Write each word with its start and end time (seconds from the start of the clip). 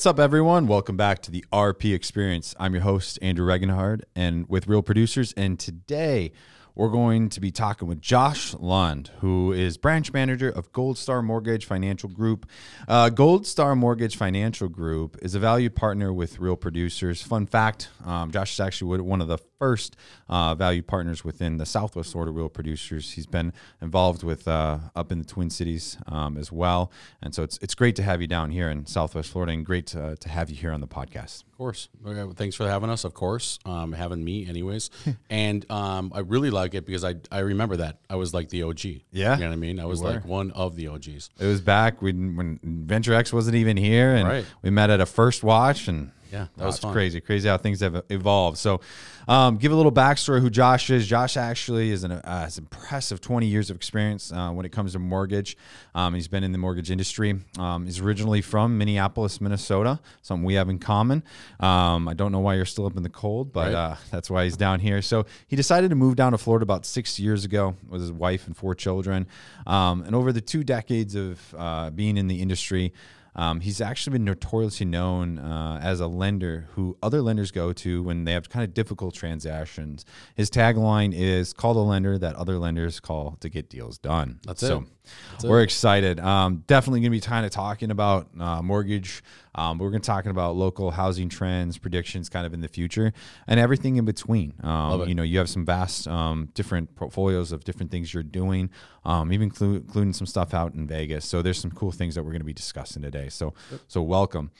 What's 0.00 0.06
up, 0.06 0.18
everyone? 0.18 0.66
Welcome 0.66 0.96
back 0.96 1.20
to 1.24 1.30
the 1.30 1.44
RP 1.52 1.94
Experience. 1.94 2.54
I'm 2.58 2.72
your 2.72 2.84
host, 2.84 3.18
Andrew 3.20 3.46
Regenhard, 3.46 4.00
and 4.16 4.48
with 4.48 4.66
Real 4.66 4.80
Producers. 4.80 5.34
And 5.36 5.60
today, 5.60 6.32
we're 6.74 6.88
going 6.88 7.28
to 7.28 7.38
be 7.38 7.50
talking 7.50 7.86
with 7.86 8.00
Josh 8.00 8.54
Lund, 8.54 9.10
who 9.18 9.52
is 9.52 9.76
branch 9.76 10.10
manager 10.14 10.48
of 10.48 10.72
Gold 10.72 10.96
Star 10.96 11.20
Mortgage 11.20 11.66
Financial 11.66 12.08
Group. 12.08 12.48
Uh, 12.88 13.10
Gold 13.10 13.46
Star 13.46 13.76
Mortgage 13.76 14.16
Financial 14.16 14.68
Group 14.68 15.18
is 15.20 15.34
a 15.34 15.38
valued 15.38 15.76
partner 15.76 16.14
with 16.14 16.38
Real 16.38 16.56
Producers. 16.56 17.20
Fun 17.22 17.44
fact 17.44 17.90
um, 18.06 18.30
Josh 18.30 18.54
is 18.54 18.60
actually 18.60 19.02
one 19.02 19.20
of 19.20 19.28
the 19.28 19.36
first 19.60 19.94
uh, 20.28 20.54
valued 20.54 20.86
partners 20.86 21.22
within 21.22 21.58
the 21.58 21.66
Southwest 21.66 22.12
Florida 22.12 22.32
Real 22.32 22.48
Producers. 22.48 23.12
He's 23.12 23.26
been 23.26 23.52
involved 23.82 24.22
with 24.24 24.48
uh, 24.48 24.78
up 24.96 25.12
in 25.12 25.18
the 25.18 25.24
Twin 25.24 25.50
Cities 25.50 25.98
um, 26.08 26.38
as 26.38 26.50
well. 26.50 26.90
And 27.22 27.34
so 27.34 27.42
it's, 27.42 27.58
it's 27.60 27.74
great 27.74 27.94
to 27.96 28.02
have 28.02 28.22
you 28.22 28.26
down 28.26 28.50
here 28.50 28.70
in 28.70 28.86
Southwest 28.86 29.30
Florida 29.30 29.52
and 29.52 29.64
great 29.64 29.86
to, 29.88 30.16
to 30.16 30.28
have 30.30 30.48
you 30.48 30.56
here 30.56 30.72
on 30.72 30.80
the 30.80 30.88
podcast 30.88 31.42
Of 31.42 31.58
course. 31.58 31.90
Okay, 32.04 32.24
well, 32.24 32.32
thanks 32.32 32.56
for 32.56 32.66
having 32.66 32.88
us. 32.88 33.04
Of 33.04 33.12
course, 33.12 33.58
um, 33.66 33.92
having 33.92 34.24
me, 34.24 34.48
anyways. 34.48 34.88
and 35.30 35.70
um, 35.70 36.10
I 36.14 36.20
really 36.20 36.50
like 36.50 36.74
it 36.74 36.86
because 36.86 37.04
I 37.04 37.16
I 37.30 37.40
remember 37.40 37.76
that 37.76 37.98
I 38.08 38.16
was 38.16 38.32
like 38.32 38.48
the 38.48 38.62
OG. 38.62 38.84
Yeah, 39.12 39.34
you 39.34 39.42
know 39.42 39.48
what 39.48 39.52
I 39.52 39.56
mean. 39.56 39.78
I 39.78 39.84
was 39.84 40.00
like 40.00 40.24
one 40.24 40.52
of 40.52 40.74
the 40.74 40.88
OGs. 40.88 41.30
It 41.38 41.46
was 41.46 41.60
back 41.60 42.00
when 42.00 42.34
when 42.36 42.58
Venture 42.62 43.12
X 43.12 43.30
wasn't 43.30 43.56
even 43.56 43.76
here, 43.76 44.14
and 44.14 44.26
right. 44.26 44.46
we 44.62 44.70
met 44.70 44.88
at 44.88 45.00
a 45.00 45.06
first 45.06 45.44
watch 45.44 45.86
and 45.86 46.12
yeah, 46.32 46.46
that 46.56 46.66
was 46.66 46.78
crazy. 46.80 47.20
Crazy 47.20 47.48
how 47.48 47.56
things 47.56 47.80
have 47.80 48.04
evolved. 48.08 48.58
So, 48.58 48.80
um, 49.26 49.56
give 49.56 49.72
a 49.72 49.74
little 49.74 49.92
backstory 49.92 50.40
who 50.40 50.50
Josh 50.50 50.90
is. 50.90 51.06
Josh 51.06 51.36
actually 51.36 51.90
is 51.90 52.04
an 52.04 52.12
uh, 52.12 52.42
has 52.42 52.58
impressive 52.58 53.20
20 53.20 53.46
years 53.46 53.70
of 53.70 53.76
experience 53.76 54.32
uh, 54.32 54.50
when 54.50 54.64
it 54.64 54.72
comes 54.72 54.92
to 54.92 54.98
mortgage. 54.98 55.56
Um, 55.94 56.14
he's 56.14 56.28
been 56.28 56.44
in 56.44 56.52
the 56.52 56.58
mortgage 56.58 56.90
industry. 56.90 57.38
Um, 57.58 57.86
he's 57.86 58.00
originally 58.00 58.42
from 58.42 58.78
Minneapolis, 58.78 59.40
Minnesota, 59.40 60.00
something 60.22 60.44
we 60.44 60.54
have 60.54 60.68
in 60.68 60.78
common. 60.78 61.22
Um, 61.58 62.08
I 62.08 62.14
don't 62.14 62.32
know 62.32 62.40
why 62.40 62.54
you're 62.54 62.64
still 62.64 62.86
up 62.86 62.96
in 62.96 63.02
the 63.02 63.08
cold, 63.08 63.52
but 63.52 63.72
right. 63.72 63.74
uh, 63.74 63.96
that's 64.10 64.30
why 64.30 64.44
he's 64.44 64.56
down 64.56 64.80
here. 64.80 65.02
So 65.02 65.26
he 65.48 65.56
decided 65.56 65.90
to 65.90 65.96
move 65.96 66.16
down 66.16 66.32
to 66.32 66.38
Florida 66.38 66.62
about 66.62 66.86
six 66.86 67.18
years 67.18 67.44
ago 67.44 67.76
with 67.88 68.00
his 68.00 68.12
wife 68.12 68.46
and 68.46 68.56
four 68.56 68.74
children. 68.74 69.26
Um, 69.66 70.02
and 70.02 70.14
over 70.14 70.32
the 70.32 70.40
two 70.40 70.64
decades 70.64 71.14
of 71.14 71.54
uh, 71.56 71.90
being 71.90 72.16
in 72.16 72.28
the 72.28 72.40
industry. 72.40 72.92
Um, 73.34 73.60
he's 73.60 73.80
actually 73.80 74.14
been 74.14 74.24
notoriously 74.24 74.86
known 74.86 75.38
uh, 75.38 75.78
as 75.82 76.00
a 76.00 76.06
lender 76.06 76.68
who 76.72 76.96
other 77.02 77.22
lenders 77.22 77.50
go 77.50 77.72
to 77.72 78.02
when 78.02 78.24
they 78.24 78.32
have 78.32 78.48
kind 78.48 78.64
of 78.64 78.74
difficult 78.74 79.14
transactions. 79.14 80.04
His 80.34 80.50
tagline 80.50 81.14
is 81.14 81.52
"Call 81.52 81.74
the 81.74 81.80
lender 81.80 82.18
that 82.18 82.34
other 82.36 82.58
lenders 82.58 83.00
call 83.00 83.36
to 83.40 83.48
get 83.48 83.68
deals 83.68 83.98
done." 83.98 84.40
That's 84.46 84.60
so, 84.60 84.78
it. 84.78 84.84
That's 85.32 85.44
we're 85.44 85.60
it. 85.60 85.64
excited. 85.64 86.20
Um, 86.20 86.64
definitely 86.66 87.00
going 87.00 87.12
to 87.12 87.16
be 87.16 87.20
kind 87.20 87.46
of 87.46 87.52
talking 87.52 87.90
about 87.90 88.28
uh, 88.38 88.62
mortgage. 88.62 89.22
Um, 89.54 89.78
we're 89.78 89.90
going 89.90 90.02
to 90.02 90.06
talking 90.06 90.30
about 90.30 90.56
local 90.56 90.90
housing 90.90 91.28
trends, 91.28 91.78
predictions, 91.78 92.28
kind 92.28 92.46
of 92.46 92.54
in 92.54 92.60
the 92.60 92.68
future, 92.68 93.12
and 93.46 93.58
everything 93.58 93.96
in 93.96 94.04
between. 94.04 94.54
Um, 94.62 95.08
you 95.08 95.14
know, 95.14 95.22
you 95.22 95.38
have 95.38 95.48
some 95.48 95.64
vast 95.64 96.06
um, 96.08 96.48
different 96.54 96.94
portfolios 96.94 97.52
of 97.52 97.64
different 97.64 97.90
things 97.90 98.14
you're 98.14 98.22
doing, 98.22 98.70
um, 99.04 99.32
even 99.32 99.52
including 99.60 100.12
some 100.12 100.26
stuff 100.26 100.54
out 100.54 100.74
in 100.74 100.86
Vegas. 100.86 101.24
So 101.24 101.42
there's 101.42 101.58
some 101.58 101.70
cool 101.70 101.92
things 101.92 102.14
that 102.14 102.22
we're 102.22 102.32
going 102.32 102.40
to 102.40 102.46
be 102.46 102.52
discussing 102.52 103.02
today. 103.02 103.28
So 103.28 103.54
yep. 103.70 103.80
so 103.88 104.02
welcome. 104.02 104.50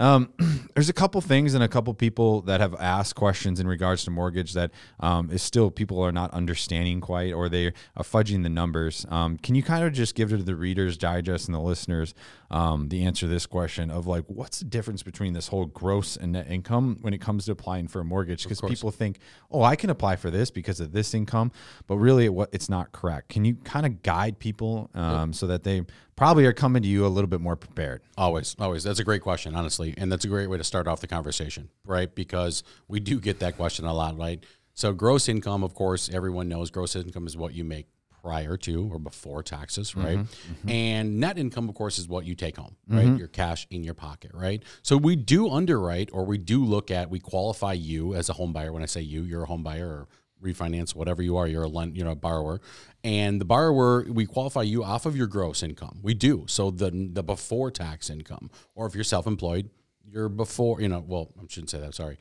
Um, 0.00 0.32
there's 0.74 0.88
a 0.88 0.94
couple 0.94 1.20
things 1.20 1.54
and 1.54 1.62
a 1.62 1.68
couple 1.68 1.92
people 1.94 2.40
that 2.42 2.60
have 2.60 2.74
asked 2.80 3.14
questions 3.14 3.60
in 3.60 3.68
regards 3.68 4.02
to 4.04 4.10
mortgage 4.10 4.54
that 4.54 4.70
um, 4.98 5.30
is 5.30 5.42
still 5.42 5.70
people 5.70 6.00
are 6.02 6.10
not 6.10 6.32
understanding 6.32 7.00
quite 7.00 7.32
or 7.32 7.48
they 7.48 7.66
are 7.66 8.02
fudging 8.02 8.42
the 8.42 8.48
numbers. 8.48 9.06
Um, 9.10 9.36
can 9.36 9.54
you 9.54 9.62
kind 9.62 9.84
of 9.84 9.92
just 9.92 10.14
give 10.14 10.30
to 10.30 10.38
the 10.38 10.56
readers 10.56 10.96
digest 10.96 11.46
and 11.46 11.54
the 11.54 11.60
listeners 11.60 12.14
um, 12.50 12.88
the 12.88 13.04
answer 13.04 13.26
to 13.26 13.28
this 13.28 13.46
question 13.46 13.90
of 13.90 14.06
like 14.06 14.24
what's 14.26 14.60
the 14.60 14.64
difference 14.64 15.02
between 15.02 15.34
this 15.34 15.48
whole 15.48 15.66
gross 15.66 16.16
and 16.16 16.32
net 16.32 16.50
income 16.50 16.96
when 17.02 17.12
it 17.12 17.20
comes 17.20 17.44
to 17.44 17.52
applying 17.52 17.86
for 17.86 18.00
a 18.00 18.04
mortgage? 18.04 18.42
Because 18.42 18.62
people 18.62 18.90
think, 18.90 19.18
oh, 19.50 19.62
I 19.62 19.76
can 19.76 19.90
apply 19.90 20.16
for 20.16 20.30
this 20.30 20.50
because 20.50 20.80
of 20.80 20.92
this 20.92 21.12
income, 21.12 21.52
but 21.86 21.98
really 21.98 22.26
it, 22.26 22.48
it's 22.52 22.70
not 22.70 22.92
correct. 22.92 23.28
Can 23.28 23.44
you 23.44 23.56
kind 23.64 23.84
of 23.84 24.02
guide 24.02 24.38
people 24.38 24.88
um, 24.94 25.34
so 25.34 25.46
that 25.46 25.62
they 25.62 25.82
probably 26.20 26.44
are 26.44 26.52
coming 26.52 26.82
to 26.82 26.88
you 26.88 27.06
a 27.06 27.08
little 27.08 27.28
bit 27.28 27.40
more 27.40 27.56
prepared? 27.56 28.02
Always, 28.18 28.54
always. 28.60 28.84
That's 28.84 28.98
a 28.98 29.04
great 29.04 29.22
question, 29.22 29.54
honestly, 29.54 29.94
and 29.96 30.12
that's 30.12 30.26
a 30.26 30.28
great 30.28 30.50
way 30.50 30.58
to 30.58 30.64
start 30.64 30.86
off 30.86 31.00
the 31.00 31.06
conversation, 31.06 31.70
right? 31.82 32.14
Because 32.14 32.62
we 32.88 33.00
do 33.00 33.18
get 33.18 33.38
that 33.38 33.56
question 33.56 33.86
a 33.86 33.94
lot, 33.94 34.18
right? 34.18 34.44
So 34.74 34.92
gross 34.92 35.30
income, 35.30 35.64
of 35.64 35.72
course, 35.72 36.10
everyone 36.12 36.46
knows 36.46 36.70
gross 36.70 36.94
income 36.94 37.26
is 37.26 37.38
what 37.38 37.54
you 37.54 37.64
make 37.64 37.86
prior 38.22 38.58
to 38.58 38.90
or 38.92 38.98
before 38.98 39.42
taxes, 39.42 39.96
right? 39.96 40.18
Mm-hmm, 40.18 40.52
mm-hmm. 40.52 40.68
And 40.68 41.20
net 41.20 41.38
income, 41.38 41.70
of 41.70 41.74
course, 41.74 41.98
is 41.98 42.06
what 42.06 42.26
you 42.26 42.34
take 42.34 42.58
home, 42.58 42.76
right? 42.86 43.06
Mm-hmm. 43.06 43.16
Your 43.16 43.28
cash 43.28 43.66
in 43.70 43.82
your 43.82 43.94
pocket, 43.94 44.32
right? 44.34 44.62
So 44.82 44.98
we 44.98 45.16
do 45.16 45.48
underwrite 45.48 46.10
or 46.12 46.26
we 46.26 46.36
do 46.36 46.62
look 46.62 46.90
at, 46.90 47.08
we 47.08 47.18
qualify 47.18 47.72
you 47.72 48.14
as 48.14 48.28
a 48.28 48.34
home 48.34 48.52
buyer. 48.52 48.74
When 48.74 48.82
I 48.82 48.86
say 48.86 49.00
you, 49.00 49.22
you're 49.22 49.44
a 49.44 49.46
home 49.46 49.62
buyer 49.62 49.88
or 49.88 50.08
refinance, 50.42 50.94
whatever 50.94 51.22
you 51.22 51.36
are, 51.36 51.46
you're 51.46 51.64
a 51.64 51.68
lend, 51.68 51.96
you 51.96 52.04
know, 52.04 52.12
a 52.12 52.16
borrower. 52.16 52.60
And 53.02 53.40
the 53.40 53.44
borrower, 53.44 54.04
we 54.08 54.26
qualify 54.26 54.62
you 54.62 54.84
off 54.84 55.06
of 55.06 55.16
your 55.16 55.26
gross 55.26 55.62
income. 55.62 56.00
We 56.02 56.14
do. 56.14 56.44
So 56.48 56.70
the 56.70 56.90
the 56.90 57.22
before 57.22 57.70
tax 57.70 58.10
income, 58.10 58.50
or 58.74 58.86
if 58.86 58.94
you're 58.94 59.04
self-employed, 59.04 59.70
you're 60.06 60.28
before, 60.28 60.80
you 60.80 60.88
know, 60.88 61.04
well, 61.06 61.30
I 61.38 61.44
shouldn't 61.48 61.70
say 61.70 61.80
that, 61.80 61.94
sorry 61.94 62.18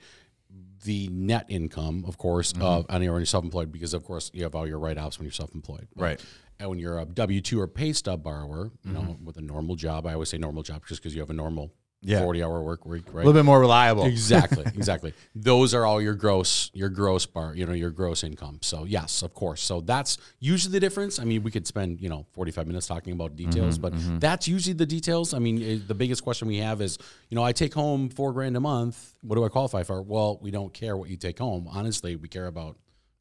the 0.86 1.10
net 1.10 1.46
income, 1.50 2.06
of 2.08 2.18
course, 2.18 2.54
mm-hmm. 2.54 2.64
uh, 2.64 2.96
on 2.96 3.04
your 3.04 3.24
self-employed, 3.26 3.72
because 3.72 3.94
of 3.94 4.04
course 4.04 4.32
you 4.34 4.44
have 4.44 4.56
all 4.56 4.66
your 4.66 4.80
write-offs 4.80 5.20
when 5.20 5.26
you're 5.26 5.32
self-employed. 5.34 5.88
Right. 5.96 6.24
And 6.58 6.70
when 6.70 6.80
you're 6.80 7.00
a 7.00 7.06
W 7.06 7.42
two 7.42 7.60
or 7.60 7.68
pay 7.68 7.94
stub 7.94 8.24
borrower, 8.24 8.72
you 8.84 8.92
mm-hmm. 8.92 8.94
know, 8.94 9.18
with 9.24 9.38
a 9.38 9.42
normal 9.42 9.76
job, 9.76 10.06
I 10.06 10.14
always 10.14 10.30
say 10.30 10.38
normal 10.38 10.64
job 10.64 10.84
just 10.88 11.02
because 11.02 11.14
you 11.14 11.22
have 11.22 11.30
a 11.30 11.34
normal 11.34 11.74
yeah. 12.02 12.22
40 12.22 12.44
hour 12.44 12.62
work 12.62 12.86
week, 12.86 13.04
right? 13.08 13.24
A 13.24 13.26
little 13.26 13.34
bit 13.34 13.46
more 13.46 13.60
reliable. 13.60 14.06
Exactly. 14.06 14.66
Exactly. 14.80 15.14
Those 15.36 15.74
are 15.74 15.86
all 15.86 16.02
your 16.02 16.14
gross, 16.14 16.72
your 16.74 16.88
gross 16.88 17.26
bar, 17.26 17.54
you 17.54 17.66
know, 17.66 17.74
your 17.74 17.90
gross 17.90 18.24
income. 18.24 18.60
So 18.62 18.86
yes, 18.86 19.24
of 19.24 19.34
course. 19.34 19.62
So 19.62 19.82
that's 19.82 20.18
usually 20.40 20.72
the 20.72 20.80
difference. 20.80 21.20
I 21.20 21.26
mean, 21.26 21.44
we 21.44 21.52
could 21.52 21.68
spend, 21.68 22.00
you 22.00 22.08
know, 22.08 22.26
45 22.32 22.66
minutes 22.66 22.88
talking 22.88 23.12
about 23.12 23.36
details, 23.36 23.78
mm-hmm, 23.78 23.82
but 23.82 23.94
mm-hmm. 23.94 24.20
that's 24.20 24.48
usually 24.48 24.74
the 24.74 24.86
details. 24.86 25.34
I 25.34 25.40
mean, 25.40 25.62
it, 25.62 25.88
the 25.88 25.96
biggest 25.96 26.24
question 26.24 26.48
we 26.48 26.58
have 26.58 26.82
is, 26.82 26.98
you 27.30 27.36
know, 27.36 27.44
I 27.44 27.52
take 27.52 27.74
home 27.74 28.10
four 28.10 28.32
grand 28.32 28.56
a 28.56 28.62
month. 28.62 29.16
What 29.22 29.36
do 29.36 29.44
I 29.44 29.50
qualify 29.50 29.84
for? 29.84 30.02
Well, 30.02 30.40
we 30.42 30.52
don't 30.52 30.74
care 30.74 30.96
what 30.96 31.10
you 31.10 31.18
take 31.18 31.40
home. 31.40 31.68
Honestly, 31.70 32.16
we 32.16 32.30
care 32.30 32.48
about 32.48 32.78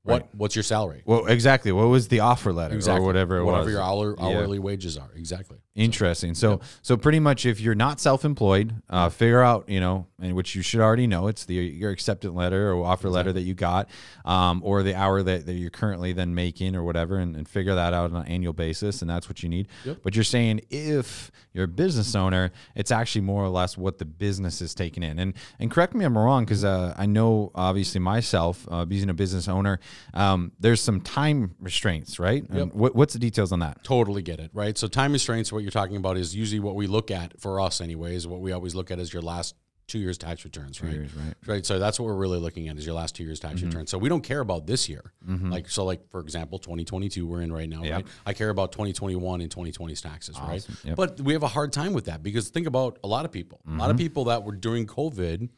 what 0.09 0.23
right. 0.23 0.35
what's 0.35 0.57
your 0.57 0.63
salary? 0.63 1.03
Well, 1.05 1.27
exactly. 1.27 1.71
What 1.71 1.89
was 1.89 2.09
the 2.09 2.21
offer 2.21 2.53
letter 2.53 2.75
exactly. 2.75 3.03
or 3.03 3.07
whatever 3.07 3.45
whatever 3.45 3.65
was. 3.65 3.73
your 3.73 3.83
hour, 3.83 4.17
hourly 4.19 4.57
yeah. 4.57 4.63
wages 4.63 4.97
are? 4.97 5.11
Exactly. 5.15 5.59
Interesting. 5.75 6.35
So, 6.35 6.53
yep. 6.53 6.63
so 6.83 6.97
pretty 6.97 7.21
much, 7.21 7.47
if 7.47 7.61
you're 7.61 7.75
not 7.75 8.01
self-employed, 8.01 8.83
uh, 8.89 9.11
figure 9.11 9.43
out, 9.43 9.69
you 9.69 9.81
know, 9.81 10.07
and 10.21 10.35
which 10.35 10.55
you 10.55 10.63
should 10.63 10.81
already 10.81 11.07
know, 11.07 11.29
it's 11.29 11.45
the 11.45 11.55
your 11.55 11.91
acceptance 11.91 12.35
letter 12.35 12.73
or 12.73 12.85
offer 12.85 13.09
exactly. 13.09 13.11
letter 13.11 13.33
that 13.35 13.43
you 13.43 13.55
got, 13.55 13.89
um, 14.25 14.63
or 14.65 14.83
the 14.83 14.95
hour 14.95 15.23
that, 15.23 15.47
that 15.47 15.53
you're 15.53 15.71
currently 15.71 16.13
then 16.13 16.35
making 16.35 16.75
or 16.75 16.83
whatever, 16.83 17.19
and, 17.19 17.37
and, 17.37 17.49
figure 17.49 17.75
that 17.75 17.95
out 17.95 18.11
on 18.11 18.17
an 18.17 18.27
annual 18.27 18.53
basis, 18.53 19.01
and 19.03 19.11
that's 19.11 19.29
what 19.29 19.43
you 19.43 19.49
need. 19.49 19.69
Yep. 19.85 19.99
But 20.03 20.15
you're 20.15 20.25
saying 20.25 20.63
if 20.71 21.31
you're 21.53 21.65
a 21.65 21.69
business 21.69 22.15
owner, 22.15 22.51
it's 22.75 22.91
actually 22.91 23.23
more 23.23 23.45
or 23.45 23.49
less 23.49 23.79
what 23.79 23.99
the 23.99 24.05
business 24.05 24.61
is 24.61 24.75
taking 24.75 25.03
in. 25.03 25.19
And 25.19 25.35
and 25.61 25.71
correct 25.71 25.95
me 25.95 26.05
if 26.05 26.09
I'm 26.09 26.19
wrong, 26.19 26.45
because 26.45 26.65
uh, 26.65 26.95
I 26.97 27.07
know 27.07 27.53
obviously 27.55 28.01
myself 28.01 28.67
uh, 28.71 28.85
being 28.85 29.11
a 29.11 29.15
business 29.15 29.49
owner, 29.49 29.79
um, 30.15 30.53
there's 30.59 30.81
some 30.81 31.01
time 31.01 31.55
restraints, 31.61 32.19
right? 32.19 32.45
Yep. 32.51 32.75
What, 32.75 32.95
what's 32.95 33.13
the 33.13 33.19
details 33.19 33.53
on 33.53 33.61
that? 33.61 33.83
Totally 33.85 34.23
get 34.23 34.41
it, 34.41 34.51
right? 34.53 34.77
So 34.77 34.89
time 34.89 35.13
restraints, 35.13 35.53
what 35.53 35.63
you're 35.63 35.71
talking 35.71 35.97
about 35.97 36.17
is 36.17 36.35
usually 36.35 36.61
what 36.61 36.75
we 36.75 36.87
look 36.87 37.11
at 37.11 37.41
for 37.41 37.61
us, 37.61 37.81
anyways. 37.81 38.27
What 38.27 38.41
we 38.41 38.53
always 38.53 38.75
look 38.75 38.91
at 38.91 38.99
is 38.99 39.13
your 39.13 39.23
last 39.23 39.55
two 39.89 39.99
years 39.99 40.19
tax 40.19 40.45
returns, 40.45 40.81
right? 40.83 40.93
Years, 40.93 41.15
right? 41.15 41.35
Right. 41.47 41.67
So 41.67 41.79
that's 41.79 41.99
what 41.99 42.07
we're 42.07 42.15
really 42.15 42.39
looking 42.39 42.69
at 42.69 42.77
is 42.77 42.87
your 42.87 42.95
last 42.95 43.17
two 43.17 43.25
years 43.25 43.41
tax 43.41 43.57
mm-hmm. 43.57 43.67
returns. 43.67 43.91
So 43.91 43.99
we 43.99 44.09
don't 44.09 44.23
care 44.23 44.41
about 44.41 44.67
this 44.67 44.89
year. 44.89 45.13
Mm-hmm. 45.27 45.51
Like 45.51 45.69
so, 45.69 45.85
like 45.85 46.09
for 46.11 46.21
example, 46.21 46.59
2022 46.59 47.27
we're 47.27 47.41
in 47.41 47.53
right 47.53 47.69
now, 47.69 47.83
yep. 47.83 47.93
right? 47.93 48.07
I 48.27 48.33
care 48.35 48.51
about 48.51 48.71
2021 48.73 49.41
and 49.41 49.51
2020's 49.51 50.01
taxes, 50.01 50.37
awesome. 50.37 50.49
right? 50.49 50.67
Yep. 50.85 50.97
But 50.97 51.21
we 51.21 51.33
have 51.33 51.43
a 51.43 51.49
hard 51.49 51.73
time 51.73 51.95
with 51.95 52.05
that 52.05 52.23
because 52.23 52.51
think 52.51 52.67
about 52.67 52.99
a 53.03 53.09
lot 53.09 53.25
of 53.25 53.33
people, 53.33 53.61
mm-hmm. 53.67 53.79
a 53.79 53.81
lot 53.81 53.91
of 53.91 53.97
mm-hmm. 53.97 54.05
people 54.05 54.25
that 54.25 54.45
were 54.45 54.55
during 54.55 54.87
COVID. 54.87 55.49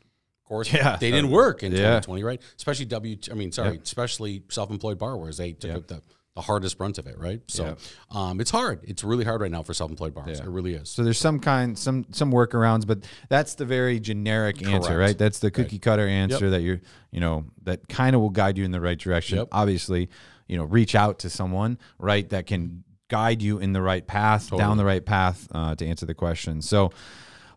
Course, 0.51 0.73
yeah. 0.73 0.97
they 0.97 1.13
didn't 1.13 1.31
work 1.31 1.63
in 1.63 1.71
yeah. 1.71 2.01
2020, 2.01 2.25
right? 2.25 2.43
Especially 2.57 2.85
W. 2.87 3.17
I 3.31 3.35
mean, 3.35 3.53
sorry, 3.53 3.75
yep. 3.75 3.85
especially 3.85 4.43
self-employed 4.49 4.99
borrowers. 4.99 5.37
They 5.37 5.53
took 5.53 5.77
up 5.77 5.87
the 5.87 6.03
the 6.35 6.41
hardest 6.41 6.77
brunt 6.77 6.99
of 6.99 7.07
it, 7.07 7.17
right? 7.21 7.41
So 7.47 7.65
yeah. 7.65 7.75
um, 8.11 8.41
it's 8.41 8.51
hard. 8.51 8.81
It's 8.83 9.05
really 9.05 9.25
hard 9.25 9.43
right 9.43 9.51
now 9.51 9.63
for 9.63 9.75
self-employed 9.75 10.13
borrowers. 10.13 10.41
Yeah. 10.41 10.47
It 10.47 10.51
really 10.51 10.75
is. 10.75 10.89
So 10.89 11.05
there's 11.05 11.19
some 11.19 11.39
kind, 11.39 11.79
some 11.79 12.05
some 12.11 12.33
workarounds, 12.33 12.85
but 12.85 13.05
that's 13.29 13.55
the 13.55 13.65
very 13.65 14.01
generic 14.01 14.59
Correct. 14.59 14.75
answer, 14.75 14.99
right? 14.99 15.17
That's 15.17 15.39
the 15.39 15.53
cookie 15.53 15.77
right. 15.77 15.83
cutter 15.83 16.09
answer 16.09 16.47
yep. 16.47 16.51
that 16.51 16.63
you're, 16.63 16.81
you 17.13 17.21
know, 17.21 17.45
that 17.63 17.89
kind 17.89 18.17
of 18.17 18.21
will 18.21 18.31
guide 18.31 18.59
you 18.59 18.65
in 18.65 18.73
the 18.73 18.81
right 18.81 18.99
direction. 18.99 19.39
Yep. 19.39 19.49
Obviously, 19.53 20.11
you 20.49 20.57
know, 20.57 20.65
reach 20.65 20.97
out 20.97 21.21
to 21.21 21.31
someone, 21.31 21.79
right, 22.01 22.29
that 22.31 22.49
can 22.49 22.83
guide 23.09 23.41
you 23.41 23.59
in 23.59 23.73
the 23.73 23.83
right 23.83 24.05
path, 24.05 24.47
totally. 24.47 24.63
down 24.63 24.79
the 24.79 24.85
right 24.85 25.07
path 25.07 25.47
uh, 25.53 25.77
to 25.77 25.87
answer 25.87 26.07
the 26.07 26.15
question. 26.15 26.61
So. 26.61 26.91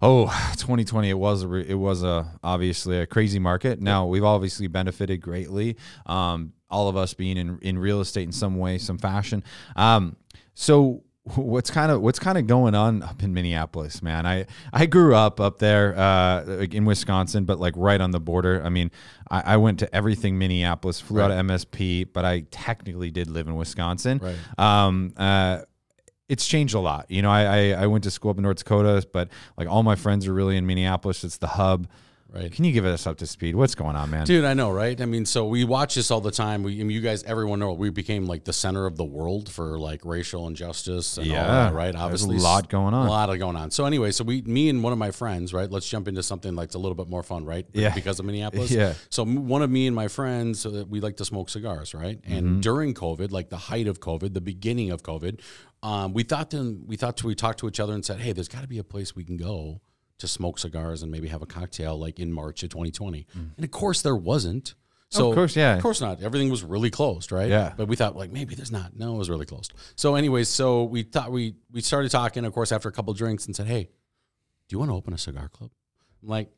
Oh, 0.03 0.25
2020 0.57 1.09
it 1.09 1.13
was 1.13 1.44
a 1.44 1.53
it 1.53 1.75
was 1.75 2.03
a 2.03 2.27
obviously 2.44 3.00
a 3.00 3.07
crazy 3.07 3.39
market. 3.39 3.81
Now 3.81 4.05
we've 4.05 4.23
obviously 4.23 4.67
benefited 4.67 5.21
greatly. 5.21 5.77
Um, 6.05 6.53
all 6.69 6.89
of 6.89 6.97
us 6.97 7.13
being 7.13 7.38
in 7.38 7.57
in 7.61 7.79
real 7.79 8.01
estate 8.01 8.23
in 8.23 8.31
some 8.31 8.57
way, 8.57 8.77
some 8.77 8.97
fashion. 8.97 9.44
Um, 9.75 10.17
so 10.53 11.03
what's 11.35 11.71
kind 11.71 11.89
of 11.89 12.01
what's 12.01 12.19
kind 12.19 12.38
of 12.38 12.47
going 12.47 12.75
on 12.75 13.01
up 13.01 13.23
in 13.23 13.33
Minneapolis, 13.33 14.01
man. 14.01 14.25
I 14.25 14.45
I 14.73 14.88
grew 14.88 15.15
up 15.15 15.39
up 15.39 15.59
there 15.59 15.97
uh, 15.97 16.44
in 16.69 16.83
Wisconsin, 16.83 17.45
but 17.45 17.59
like 17.59 17.73
right 17.77 18.01
on 18.01 18.11
the 18.11 18.19
border. 18.19 18.61
I 18.63 18.67
mean, 18.67 18.91
I, 19.31 19.53
I 19.53 19.57
went 19.57 19.79
to 19.79 19.95
everything 19.95 20.38
Minneapolis, 20.38 20.99
flew 20.99 21.21
out 21.21 21.31
of 21.31 21.38
MSP, 21.38 22.09
but 22.11 22.25
I 22.25 22.41
technically 22.51 23.09
did 23.09 23.29
live 23.29 23.47
in 23.47 23.56
Wisconsin. 23.56 24.19
Right. 24.21 24.35
Um, 24.59 25.13
uh, 25.15 25.61
it's 26.33 26.47
changed 26.47 26.74
a 26.74 26.80
lot. 26.80 27.06
You 27.09 27.21
know, 27.21 27.30
I, 27.30 27.44
I 27.44 27.83
I 27.83 27.88
went 27.88 28.03
to 28.06 28.12
school 28.12 28.31
up 28.31 28.38
in 28.38 28.44
North 28.44 28.57
Dakota, 28.57 29.07
but 29.13 29.30
like 29.56 29.68
all 29.69 29.83
my 29.83 29.95
friends 29.95 30.27
are 30.27 30.33
really 30.33 30.57
in 30.57 30.65
Minneapolis. 30.65 31.24
It's 31.24 31.38
the 31.38 31.47
hub. 31.47 31.88
Right. 32.33 32.51
Can 32.51 32.65
you 32.65 32.71
give 32.71 32.83
us 32.83 33.06
up 33.06 33.18
to 33.18 33.27
speed? 33.27 33.56
What's 33.56 33.75
going 33.75 33.95
on, 33.95 34.09
man? 34.09 34.25
Dude, 34.25 34.44
I 34.44 34.56
know, 34.56 34.71
right? 34.71 35.00
I 35.00 35.06
mean, 35.06 35.24
so 35.24 35.45
we 35.45 35.65
watch 35.65 35.94
this 35.94 36.09
all 36.09 36.19
the 36.19 36.31
time. 36.31 36.63
We, 36.63 36.74
I 36.81 36.83
mean, 36.83 36.89
you 36.89 37.00
guys, 37.01 37.21
everyone 37.25 37.59
know 37.59 37.74
we 37.74 37.91
became 37.91 38.25
like 38.25 38.44
the 38.44 38.53
center 38.53 38.88
of 38.88 38.97
the 38.97 39.03
world 39.03 39.51
for 39.51 39.77
like 39.77 40.03
racial 40.03 40.47
injustice 40.47 41.19
and 41.19 41.30
all 41.30 41.35
Yeah. 41.38 41.45
that, 41.45 41.74
right? 41.75 41.91
There's 41.91 42.01
Obviously, 42.03 42.38
a 42.38 42.39
lot 42.39 42.69
going 42.69 42.95
on. 42.95 43.06
A 43.06 43.09
lot 43.12 43.30
of 43.30 43.38
going 43.38 43.56
on. 43.56 43.69
So 43.69 43.85
anyway, 43.85 44.09
so 44.09 44.24
we, 44.24 44.41
me 44.41 44.68
and 44.69 44.81
one 44.81 44.91
of 44.91 44.97
my 44.97 45.12
friends, 45.12 45.53
right? 45.53 45.69
Let's 45.69 45.88
jump 45.88 46.07
into 46.07 46.24
something 46.24 46.56
like 46.56 46.74
a 46.74 46.80
little 46.80 46.95
bit 46.95 47.07
more 47.07 47.21
fun, 47.21 47.45
right? 47.45 47.68
Yeah. 47.71 47.94
Because 47.94 48.19
of 48.19 48.25
Minneapolis. 48.33 48.71
Yeah. 48.71 48.95
So 49.12 49.24
one 49.24 49.62
of 49.62 49.69
me 49.69 49.85
and 49.85 49.95
my 49.95 50.07
friends, 50.07 50.65
uh, 50.65 50.85
we 50.89 51.01
like 51.01 51.18
to 51.18 51.25
smoke 51.25 51.50
cigars, 51.51 51.94
right? 51.94 52.19
And 52.25 52.44
Mm-hmm. 52.45 52.59
during 52.62 52.94
COVID, 52.95 53.31
like 53.31 53.50
the 53.50 53.57
height 53.57 53.88
of 53.88 54.00
COVID, 54.00 54.33
the 54.33 54.41
beginning 54.41 54.89
of 54.89 55.03
COVID, 55.03 55.39
um, 55.83 56.13
we 56.13 56.24
thought 56.24 56.50
then 56.50 56.83
we 56.88 56.95
thought 56.95 57.18
to, 57.18 57.27
we 57.27 57.35
talked 57.35 57.59
to 57.59 57.68
each 57.68 57.80
other 57.80 57.94
and 57.94 58.03
said, 58.03 58.19
hey, 58.21 58.31
there's 58.33 58.47
got 58.47 58.62
to 58.63 58.68
be 58.68 58.80
a 58.80 58.83
place 58.83 59.15
we 59.15 59.24
can 59.24 59.38
go 59.38 59.81
to 60.19 60.27
smoke 60.27 60.60
cigars 60.60 61.01
and 61.01 61.12
maybe 61.12 61.27
have 61.27 61.42
a 61.42 61.45
cocktail 61.45 61.98
like 62.00 62.19
in 62.19 62.31
March 62.31 62.63
of 62.63 62.69
2020. 62.69 63.25
And 63.57 63.63
of 63.63 63.71
course 63.71 64.01
there 64.01 64.15
wasn't. 64.15 64.75
So 65.10 65.25
Mm. 65.25 65.30
Of 65.30 65.36
course, 65.36 65.56
yeah. 65.56 65.75
Of 65.75 65.81
course 65.83 66.01
not. 66.01 66.24
Everything 66.24 66.50
was 66.50 66.63
really 66.63 66.89
closed, 66.89 67.31
right? 67.31 67.48
Yeah. 67.50 67.74
But 67.77 67.88
we 67.88 67.95
thought 67.95 68.15
like 68.15 68.31
maybe 68.31 68.56
there's 68.56 68.71
not. 68.71 68.95
No, 68.95 69.13
it 69.15 69.18
was 69.19 69.30
really 69.30 69.45
closed. 69.45 69.74
So 69.95 70.15
anyways, 70.15 70.50
so 70.50 70.83
we 70.86 71.04
thought 71.04 71.31
we 71.31 71.56
we 71.71 71.81
started 71.81 72.10
talking, 72.10 72.45
of 72.45 72.54
course, 72.54 72.71
after 72.71 72.89
a 72.89 72.92
couple 72.92 73.13
drinks 73.13 73.45
and 73.45 73.56
said, 73.56 73.68
Hey, 73.68 73.83
do 73.83 74.74
you 74.74 74.80
want 74.80 74.89
to 74.89 74.95
open 74.95 75.13
a 75.13 75.18
cigar 75.18 75.50
club? 75.50 75.69
I'm 76.24 76.30
like, 76.30 76.50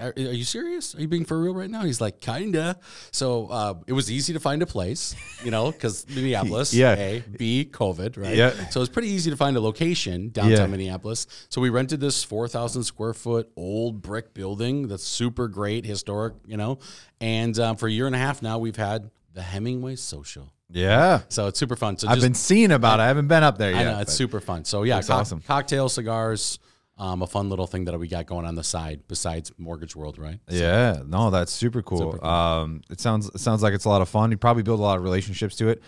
are, 0.00 0.12
are 0.16 0.20
you 0.20 0.44
serious? 0.44 0.94
Are 0.94 1.00
you 1.00 1.08
being 1.08 1.24
for 1.24 1.40
real 1.40 1.54
right 1.54 1.70
now? 1.70 1.82
He's 1.82 2.00
like, 2.00 2.20
kinda. 2.20 2.78
So 3.10 3.46
uh, 3.48 3.74
it 3.86 3.92
was 3.92 4.10
easy 4.10 4.32
to 4.34 4.40
find 4.40 4.62
a 4.62 4.66
place, 4.66 5.14
you 5.44 5.50
know, 5.50 5.72
because 5.72 6.06
Minneapolis, 6.14 6.74
Yeah. 6.74 6.94
A, 6.94 7.20
B, 7.38 7.68
COVID, 7.70 8.16
right? 8.22 8.36
Yeah. 8.36 8.50
So 8.68 8.80
it 8.80 8.82
was 8.82 8.88
pretty 8.88 9.08
easy 9.08 9.30
to 9.30 9.36
find 9.36 9.56
a 9.56 9.60
location 9.60 10.28
downtown 10.30 10.50
Yeah. 10.58 10.66
Minneapolis. 10.66 11.26
So 11.48 11.60
we 11.60 11.70
rented 11.70 12.00
this 12.00 12.22
4,000 12.22 12.82
square 12.84 13.14
foot 13.14 13.50
old 13.56 14.02
brick 14.02 14.34
building 14.34 14.88
that's 14.88 15.04
super 15.04 15.48
great, 15.48 15.86
historic, 15.86 16.34
you 16.46 16.56
know. 16.56 16.78
And 17.20 17.58
um, 17.58 17.76
for 17.76 17.88
a 17.88 17.92
year 17.92 18.06
and 18.06 18.14
a 18.14 18.18
half 18.18 18.42
now, 18.42 18.58
we've 18.58 18.76
had 18.76 19.10
the 19.34 19.42
Hemingway 19.42 19.96
Social. 19.96 20.52
Yeah. 20.70 21.20
So 21.28 21.46
it's 21.48 21.58
super 21.58 21.76
fun. 21.76 21.98
So 21.98 22.08
I've 22.08 22.16
just, 22.16 22.24
been 22.26 22.34
seeing 22.34 22.72
about 22.72 22.98
it. 22.98 23.02
I 23.04 23.06
haven't 23.08 23.28
been 23.28 23.42
up 23.42 23.58
there 23.58 23.72
yet. 23.72 23.80
I 23.80 23.84
know 23.92 24.00
it's 24.00 24.12
super 24.14 24.40
fun. 24.40 24.64
So 24.64 24.82
yeah, 24.84 25.00
cock- 25.02 25.10
awesome. 25.20 25.40
cocktail, 25.40 25.88
cigars, 25.88 26.58
um, 27.02 27.20
a 27.20 27.26
fun 27.26 27.48
little 27.50 27.66
thing 27.66 27.84
that 27.86 27.98
we 27.98 28.06
got 28.06 28.26
going 28.26 28.46
on 28.46 28.54
the 28.54 28.62
side 28.62 29.00
besides 29.08 29.50
Mortgage 29.58 29.96
World, 29.96 30.18
right? 30.18 30.38
Yeah, 30.48 31.02
no, 31.04 31.30
that's 31.30 31.50
super 31.50 31.82
cool. 31.82 32.12
Super 32.12 32.18
cool. 32.18 32.30
Um, 32.30 32.82
it 32.90 33.00
sounds 33.00 33.28
it 33.34 33.40
sounds 33.40 33.60
like 33.60 33.74
it's 33.74 33.86
a 33.86 33.88
lot 33.88 34.02
of 34.02 34.08
fun. 34.08 34.30
You 34.30 34.36
probably 34.36 34.62
build 34.62 34.78
a 34.78 34.82
lot 34.84 34.98
of 34.98 35.02
relationships 35.02 35.56
to 35.56 35.68
it. 35.68 35.82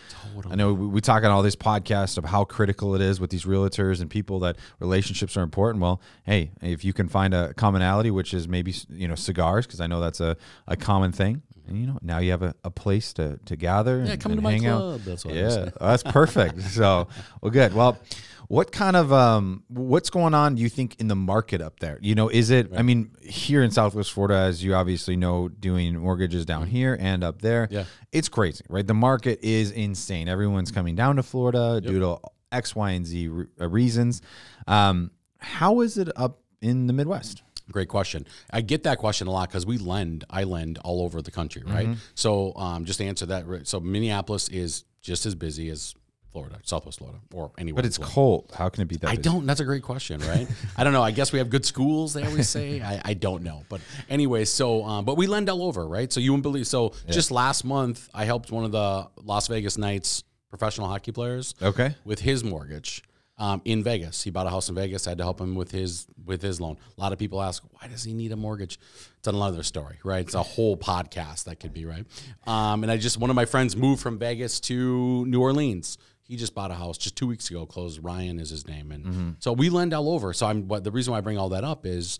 I 0.51 0.57
know 0.57 0.75
we, 0.75 0.89
we 0.89 1.01
talk 1.01 1.23
on 1.23 1.31
all 1.31 1.43
these 1.43 1.55
podcasts 1.55 2.19
of 2.19 2.25
how 2.25 2.43
critical 2.45 2.97
it 2.97 3.01
is 3.01 3.21
with 3.21 3.31
these 3.31 3.45
realtors 3.45 4.01
and 4.01 4.11
people 4.11 4.41
that 4.41 4.57
relationships 4.81 5.37
are 5.37 5.43
important. 5.43 5.81
Well, 5.81 6.01
hey, 6.25 6.51
if 6.61 6.85
you 6.85 6.93
can 6.93 7.09
find 7.09 7.33
a 7.33 7.55
commonality, 7.55 8.11
which 8.11 8.35
is 8.35 8.49
maybe 8.49 8.75
you 8.91 9.07
know 9.07 9.15
cigars, 9.15 9.67
because 9.67 9.81
I 9.81 9.87
know 9.87 10.01
that's 10.01 10.21
a, 10.21 10.37
a 10.67 10.77
common 10.77 11.13
thing. 11.13 11.43
And 11.67 11.79
you 11.79 11.87
know 11.87 11.99
now 12.03 12.19
you 12.19 12.33
have 12.33 12.43
a, 12.43 12.55
a 12.63 12.71
place 12.71 13.13
to, 13.15 13.39
to 13.47 13.57
gather 13.57 14.03
Yeah, 14.05 14.13
and, 14.13 14.21
come 14.21 14.33
and 14.33 14.39
to 14.39 14.43
my 14.43 14.59
club. 14.59 14.95
out. 15.01 15.05
That's 15.05 15.25
yeah, 15.25 15.71
that's 15.81 16.03
perfect. 16.03 16.61
so 16.61 17.09
well, 17.41 17.51
good. 17.51 17.73
Well, 17.73 17.97
what 18.49 18.73
kind 18.73 18.97
of 18.97 19.13
um, 19.13 19.65
what's 19.69 20.11
going 20.11 20.35
on? 20.35 20.55
Do 20.55 20.63
you 20.63 20.69
think 20.69 21.01
in 21.01 21.09
the 21.09 21.17
market 21.17 21.61
up 21.61 21.81
there? 21.81 21.99
You 22.03 22.15
know, 22.15 22.29
is 22.29 22.51
it? 22.51 22.71
I 22.77 22.83
mean, 22.83 23.11
here 23.23 23.63
in 23.63 23.71
Southwest 23.71 24.13
Florida, 24.13 24.35
as 24.37 24.63
you 24.63 24.75
obviously 24.75 25.17
know, 25.17 25.49
doing 25.49 25.97
mortgages 25.97 26.45
down 26.45 26.67
here 26.67 26.97
and 27.01 27.25
up 27.25 27.41
there, 27.43 27.67
Mm-hmm. 27.67 27.75
Yeah. 27.75 27.85
it's 28.13 28.29
crazy, 28.29 28.65
right? 28.69 28.87
The 28.87 28.95
market 28.95 29.41
is 29.43 29.71
insane. 29.71 30.29
Everyone's 30.29 30.71
coming 30.71 30.95
down 30.95 31.17
to 31.17 31.23
Florida 31.23 31.81
due 31.81 32.01
to 32.01 32.19
X, 32.53 32.75
Y, 32.77 32.91
and 32.91 33.07
Z 33.07 33.29
re- 33.29 33.47
uh, 33.61 33.69
reasons. 33.69 34.23
Um, 34.67 35.11
how 35.39 35.81
is 35.81 35.99
it 35.99 36.09
up 36.17 36.41
in 36.61 36.87
the 36.87 36.93
Midwest? 36.93 37.43
Great 37.73 37.89
question. 37.89 38.27
I 38.51 38.61
get 38.61 38.83
that 38.83 38.99
question 38.99 39.27
a 39.27 39.31
lot 39.31 39.49
because 39.49 39.65
we 39.65 39.79
lend, 39.79 40.25
I 40.29 40.45
lend 40.45 40.79
all 40.85 41.03
over 41.03 41.23
the 41.23 41.31
country, 41.31 41.63
right? 41.67 41.87
Mm-hmm. 41.89 41.99
So 42.15 42.53
um, 42.57 42.85
just 42.85 42.99
to 42.99 43.07
answer 43.07 43.25
that, 43.27 43.67
so 43.67 43.81
Minneapolis 43.81 44.49
is 44.51 44.85
just 45.01 45.25
as 45.25 45.35
busy 45.35 45.71
as 45.71 45.95
Florida, 46.35 46.59
Southwest 46.65 46.99
Florida, 46.99 47.21
or 47.33 47.53
anywhere. 47.57 47.77
But 47.79 47.87
it's 47.87 47.97
cold. 47.97 48.53
How 48.55 48.69
can 48.69 48.83
it 48.83 48.89
be 48.89 48.97
that? 48.97 49.09
I 49.09 49.13
busy? 49.13 49.23
don't. 49.23 49.47
That's 49.47 49.61
a 49.61 49.65
great 49.65 49.83
question, 49.83 50.21
right? 50.21 50.47
I 50.77 50.85
don't 50.85 50.93
know. 50.93 51.03
I 51.03 51.13
guess 51.13 51.33
we 51.33 51.39
have 51.39 51.49
good 51.49 51.65
schools. 51.65 52.13
They 52.13 52.25
always 52.27 52.49
say. 52.49 52.83
I, 52.83 53.01
I 53.05 53.15
don't 53.15 53.43
know, 53.43 53.65
but 53.69 53.81
anyway. 54.11 54.45
So, 54.45 54.85
um, 54.85 55.05
but 55.07 55.17
we 55.17 55.27
lend 55.27 55.49
all 55.49 55.63
over, 55.63 55.87
right? 55.89 56.13
So 56.13 56.21
you 56.21 56.33
wouldn't 56.33 56.43
believe. 56.43 56.67
So 56.67 56.93
just 57.09 57.31
last 57.31 57.65
month, 57.65 58.11
I 58.13 58.25
helped 58.27 58.51
one 58.51 58.65
of 58.65 58.73
the 58.73 59.09
Las 59.23 59.47
Vegas 59.49 59.79
Knights 59.79 60.25
professional 60.51 60.89
hockey 60.89 61.13
players 61.13 61.55
Okay. 61.63 61.95
with 62.05 62.21
his 62.21 62.45
mortgage 62.45 63.03
um, 63.39 63.61
in 63.65 63.83
Vegas. 63.83 64.23
He 64.23 64.31
bought 64.31 64.47
a 64.47 64.51
house 64.51 64.69
in 64.69 64.75
Vegas. 64.77 65.07
I 65.07 65.11
had 65.11 65.19
to 65.19 65.25
help 65.25 65.41
him 65.41 65.55
with 65.57 65.71
his 65.73 66.07
with 66.25 66.41
his 66.43 66.61
loan. 66.61 66.77
A 66.97 67.01
lot 67.01 67.13
of 67.13 67.19
people 67.19 67.43
ask, 67.43 67.63
why 67.73 67.89
does 67.89 68.05
he 68.05 68.15
need 68.15 68.31
a 68.33 68.37
mortgage? 68.37 68.79
It's 69.19 69.27
another 69.29 69.63
story, 69.63 69.99
right? 70.05 70.25
It's 70.25 70.35
a 70.35 70.43
whole 70.43 70.77
podcast 70.77 71.45
that 71.45 71.59
could 71.59 71.73
be 71.75 71.85
right. 71.87 72.05
Um, 72.47 72.83
and 72.85 72.93
I 72.93 72.97
just 72.97 73.19
one 73.19 73.31
of 73.31 73.37
my 73.37 73.45
friends 73.47 73.77
moved 73.77 74.01
from 74.03 74.19
Vegas 74.19 74.61
to 74.61 75.27
New 75.27 75.41
Orleans. 75.41 75.99
He 76.25 76.37
just 76.37 76.55
bought 76.55 76.71
a 76.71 76.75
house 76.75 76.99
just 76.99 77.17
two 77.17 77.27
weeks 77.27 77.51
ago. 77.51 77.67
Closed. 77.67 78.03
Ryan 78.03 78.41
is 78.41 78.51
his 78.51 78.67
name, 78.67 78.91
and 78.91 79.05
mm-hmm. 79.05 79.31
so 79.39 79.53
we 79.53 79.71
lend 79.71 79.95
all 79.95 80.11
over. 80.11 80.33
So 80.33 80.47
I'm. 80.47 80.69
What 80.69 80.85
the 80.85 80.91
reason 80.91 81.13
why 81.13 81.19
I 81.19 81.21
bring 81.21 81.39
all 81.39 81.51
that 81.51 81.65
up 81.65 81.87
is. 81.87 82.19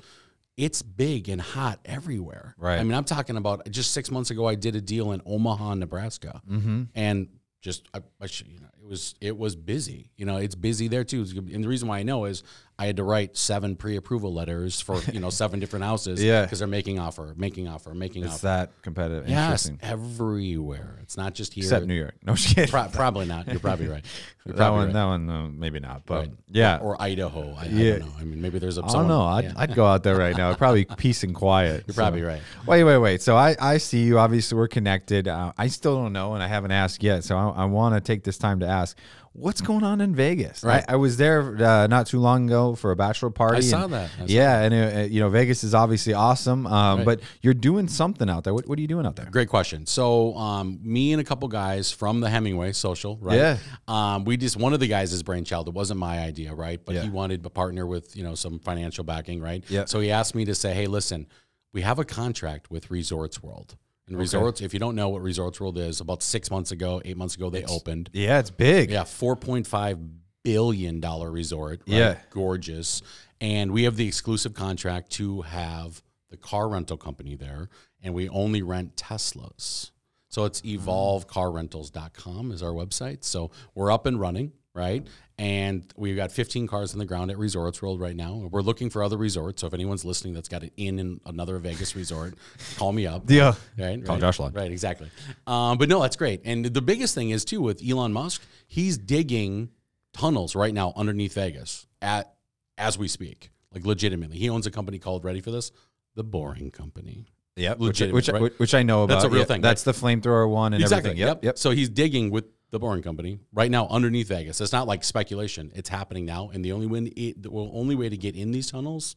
It's 0.57 0.83
big 0.83 1.29
and 1.29 1.41
hot 1.41 1.81
everywhere. 1.85 2.55
Right. 2.57 2.79
I 2.79 2.85
mean, 2.85 2.95
I'm 2.95 3.03
talking 3.03 3.37
about 3.37 3.69
just 3.73 3.91
six 3.91 4.09
months 4.09 4.31
ago. 4.31 4.47
I 4.47 4.55
did 4.55 4.77
a 4.77 4.81
deal 4.81 5.11
in 5.11 5.21
Omaha, 5.27 5.75
Nebraska, 5.75 6.41
mm-hmm. 6.49 6.85
and 6.95 7.27
just 7.61 7.89
I, 7.93 8.03
I 8.21 8.27
should, 8.27 8.47
you 8.47 8.61
know, 8.61 8.69
it 8.81 8.87
was 8.87 9.15
it 9.21 9.37
was 9.37 9.57
busy. 9.57 10.13
You 10.17 10.27
know, 10.27 10.37
it's 10.37 10.55
busy 10.55 10.87
there 10.87 11.03
too. 11.03 11.27
And 11.53 11.65
the 11.65 11.69
reason 11.69 11.89
why 11.89 11.99
I 11.99 12.03
know 12.03 12.27
is 12.27 12.45
I 12.77 12.87
had 12.87 12.97
to 12.97 13.05
write 13.05 13.37
seven 13.37 13.77
pre-approval 13.77 14.35
letters 14.35 14.81
for 14.81 15.01
you 15.13 15.21
know 15.21 15.31
seven 15.31 15.61
different 15.61 15.85
houses. 15.85 16.23
Yeah. 16.25 16.43
because 16.43 16.59
they're 16.59 16.67
making 16.69 16.99
offer, 16.99 17.33
making 17.37 17.69
offer, 17.69 17.95
making 17.95 18.25
It's 18.25 18.35
offer. 18.35 18.47
that 18.47 18.83
competitive. 18.83 19.29
Yes, 19.29 19.71
everywhere. 20.19 20.99
It's 21.03 21.17
not 21.17 21.35
just 21.35 21.53
here. 21.55 21.65
Except 21.65 21.87
New 21.87 21.95
York. 21.95 22.15
No 22.25 22.35
shit. 22.35 22.71
Pro- 22.71 22.89
probably 22.89 23.27
not. 23.27 23.47
You're 23.49 23.61
probably 23.61 23.87
right. 23.89 24.05
You're 24.45 24.55
that 24.55 24.59
probably 24.59 24.79
one. 24.79 24.87
right. 24.89 24.93
That 24.93 25.05
one. 25.05 25.27
No, 25.27 25.49
maybe 25.49 25.81
not. 25.81 26.05
But 26.07 26.15
Right. 26.19 26.31
yeah. 26.51 26.79
Or 26.79 27.01
Idaho. 27.01 27.55
I, 27.55 27.63
I 27.65 27.69
don't 27.69 27.99
know. 28.01 28.13
I 28.19 28.25
mean, 28.25 28.41
maybe 28.43 28.59
there's 28.59 28.79
a. 28.79 28.85
I 28.85 28.89
don't 28.93 29.09
know. 29.09 29.23
I'd, 29.23 29.53
I'd 29.57 29.75
go 29.75 29.87
out 29.87 30.03
there 30.03 30.17
right 30.17 30.37
now. 30.37 30.55
Probably 30.55 30.85
peace 30.97 31.23
and 31.23 31.35
quiet. 31.35 31.85
You're 31.87 31.95
probably 31.95 32.23
right. 32.23 32.43
Wait, 32.67 32.85
wait, 32.85 32.99
wait. 32.99 33.23
So 33.23 33.37
I, 33.37 33.57
I 33.61 33.79
see 33.79 34.03
you. 34.03 34.19
Obviously, 34.19 34.57
we're 34.57 34.69
connected. 34.69 35.29
Uh, 35.29 35.53
I 35.57 35.69
still 35.69 35.97
don't 35.97 36.13
know, 36.13 36.35
and 36.35 36.43
I 36.43 36.49
haven't 36.49 36.73
asked 36.73 37.03
yet. 37.03 37.25
So 37.25 37.37
I, 37.37 37.49
I 37.51 37.65
want 37.67 37.95
to 37.95 38.01
take 38.01 38.25
this 38.25 38.37
time 38.39 38.61
to 38.61 38.67
ask, 38.67 38.99
what's 39.35 39.61
going 39.61 39.85
on 39.85 40.01
in 40.01 40.15
Vegas? 40.15 40.65
Right. 40.65 40.85
I, 40.89 40.95
I 40.95 40.97
was 40.97 41.17
there 41.19 41.57
uh, 41.63 41.87
not 41.89 42.07
too 42.07 42.19
long 42.21 42.47
ago 42.47 42.75
for 42.75 42.91
a 42.93 42.97
bachelor 42.97 43.31
party. 43.31 43.59
I 43.59 43.61
saw 43.61 43.85
and- 43.85 43.93
that. 43.93 44.11
I 44.17 44.19
saw 44.21 44.25
yeah, 44.33 44.61
and 44.63 44.75
uh, 44.75 45.01
you 45.03 45.21
know, 45.21 45.29
Vegas 45.29 45.63
is 45.65 45.75
obviously 45.75 46.15
awesome. 46.15 46.67
Um, 46.67 46.99
Right. 46.99 47.05
but 47.05 47.21
you're 47.43 47.53
doing 47.55 47.89
something 47.89 48.31
out 48.31 48.45
there. 48.45 48.55
What, 48.55 48.67
what 48.69 48.79
are 48.79 48.81
you 48.83 48.89
doing 48.89 49.05
out 49.07 49.17
there? 49.17 49.27
Great 49.31 49.49
question. 49.49 49.85
So, 49.87 50.35
um, 50.37 50.79
me 50.83 51.13
and 51.13 51.21
a 51.21 51.25
couple 51.25 51.47
guys 51.49 51.91
from 51.91 52.21
the 52.21 52.31
Hemingway 52.31 52.73
Social, 52.73 53.19
right? 53.21 53.37
Yeah. 53.37 53.57
Um, 53.89 54.25
we 54.25 54.37
just 54.37 54.57
one 54.57 54.73
of 54.73 54.81
the 54.81 54.87
guys' 54.89 55.13
is 55.13 55.23
brainchild. 55.23 55.69
It 55.69 55.75
wasn't 55.75 56.01
my 56.01 56.21
idea, 56.21 56.55
right? 56.55 56.81
But 56.85 56.95
Yeah. 56.95 57.03
he 57.03 57.11
wanted 57.11 57.43
to 57.43 57.51
partner 57.51 57.87
with 57.87 58.17
you 58.17 58.23
know 58.25 58.35
some 58.35 58.59
financial 58.61 59.05
backing, 59.05 59.41
right? 59.41 59.63
Yeah. 59.69 59.85
So 59.87 60.01
he 60.01 60.11
asked 60.11 60.35
me 60.35 60.45
to 60.47 60.55
say, 60.55 60.73
hey, 60.75 60.87
listen, 60.87 61.27
we 61.73 61.83
have 61.83 61.99
a 61.99 62.05
contract 62.05 62.71
with 62.71 62.91
Resorts 62.91 63.43
World. 63.43 63.77
And 64.07 64.19
Resorts, 64.19 64.61
if 64.61 64.75
you 64.75 64.81
don't 64.81 64.95
know 64.95 65.09
what 65.09 65.23
Resorts 65.23 65.61
World 65.61 65.79
is, 65.79 66.01
about 66.01 66.23
six 66.23 66.51
months 66.51 66.73
ago, 66.73 67.01
eight 67.05 67.17
months 67.17 67.37
ago, 67.37 67.49
they 67.49 67.65
opened. 67.65 68.11
Yeah, 68.13 68.39
it's 68.39 68.51
big. 68.51 68.91
Yeah, 68.91 69.05
four 69.05 69.35
point 69.35 69.67
five 69.67 69.99
billion 70.43 71.01
dollar 71.01 71.31
resort. 71.31 71.81
right? 71.87 71.97
Yeah. 71.97 72.19
gorgeous. 72.31 73.03
And 73.41 73.73
we 73.73 73.85
have 73.85 73.97
the 73.97 74.07
exclusive 74.07 74.55
contract 74.55 75.11
to 75.13 75.43
have 75.43 76.03
the 76.31 76.37
car 76.37 76.69
rental 76.69 76.97
company 76.97 77.35
there, 77.35 77.69
and 78.03 78.15
we 78.15 78.29
only 78.29 78.63
rent 78.63 78.97
Teslas. 78.97 79.91
So 80.29 80.45
it's 80.45 80.61
mm. 80.61 80.79
evolvecarrentals.com 80.79 82.51
is 82.51 82.63
our 82.63 82.73
website. 82.73 83.25
So 83.25 83.51
we're 83.75 83.93
up 83.93 84.05
and 84.07 84.21
running, 84.21 84.53
right? 84.75 85.07
And 85.37 85.93
we've 85.97 86.15
got 86.15 86.31
15 86.31 86.69
cars 86.69 86.93
on 86.93 87.01
the 87.01 87.05
ground 87.05 87.33
at 87.33 87.39
Resorts 87.39 87.83
World 87.83 88.01
right 88.01 88.15
now. 88.15 88.49
We're 88.53 88.63
looking 88.63 88.89
for 88.89 89.03
other 89.03 89.17
resorts. 89.17 89.63
So 89.63 89.67
if 89.67 89.75
anyone's 89.75 90.05
listening 90.05 90.33
that's 90.33 90.49
got 90.49 90.63
an 90.63 90.71
in 90.77 91.01
in 91.01 91.21
another 91.27 91.59
Vegas 91.59 91.97
resort, 91.97 92.35
call 92.77 92.93
me 92.93 93.07
up. 93.09 93.25
Yeah. 93.29 93.55
Right, 93.77 94.05
Call 94.05 94.17
right, 94.17 94.33
Josh. 94.33 94.39
Right, 94.39 94.71
exactly. 94.71 95.11
Um, 95.49 95.77
but 95.77 95.89
no, 95.89 96.01
that's 96.01 96.15
great. 96.15 96.43
And 96.45 96.65
the 96.65 96.83
biggest 96.83 97.17
thing 97.17 97.31
is 97.31 97.45
too 97.45 97.61
with 97.61 97.83
Elon 97.85 98.13
Musk, 98.13 98.43
he's 98.69 98.97
digging 98.97 99.71
tunnels 100.13 100.55
right 100.55 100.73
now 100.73 100.93
underneath 100.95 101.35
Vegas 101.35 101.87
at 102.01 102.35
as 102.79 102.97
we 102.97 103.09
speak, 103.09 103.51
like 103.73 103.85
legitimately. 103.85 104.39
He 104.39 104.49
owns 104.49 104.67
a 104.69 104.71
company 104.71 105.01
called 105.01 105.25
Ready 105.25 105.41
for 105.41 105.51
this, 105.51 105.73
the 106.15 106.23
Boring 106.23 106.71
Company. 106.71 107.27
Yep. 107.57 107.79
Which, 107.79 108.01
which, 108.01 108.29
right? 108.29 108.53
which 108.59 108.75
I 108.75 108.83
know 108.83 109.03
about. 109.05 109.15
That's 109.15 109.25
a 109.25 109.29
real 109.31 109.41
Yeah, 109.41 109.45
thing, 109.47 109.61
That's 109.61 109.85
the 109.85 109.93
flamethrower 109.93 110.49
one 110.49 110.75
and 110.75 110.83
exactly. 110.83 111.11
everything. 111.11 111.29
Yep. 111.29 111.45
Yep. 111.45 111.59
So 111.59 111.71
he's 111.71 111.89
digging 111.89 112.31
with 112.31 112.47
the 112.75 112.79
Boring 112.81 113.03
Company, 113.03 113.39
right 113.53 113.71
now 113.71 113.87
underneath 113.89 114.29
Vegas. 114.29 114.61
It's 114.61 114.73
not 114.73 114.87
like 114.89 115.05
speculation; 115.05 115.71
it's 115.75 115.89
happening 115.89 116.27
now. 116.27 116.51
And 116.53 116.65
the 116.65 116.73
only 116.73 116.87
way, 116.87 117.35
the 117.37 117.51
only 117.51 117.95
way 117.95 118.09
to 118.09 118.17
get 118.17 118.35
in 118.35 118.51
these 118.51 118.71
tunnels 118.71 119.17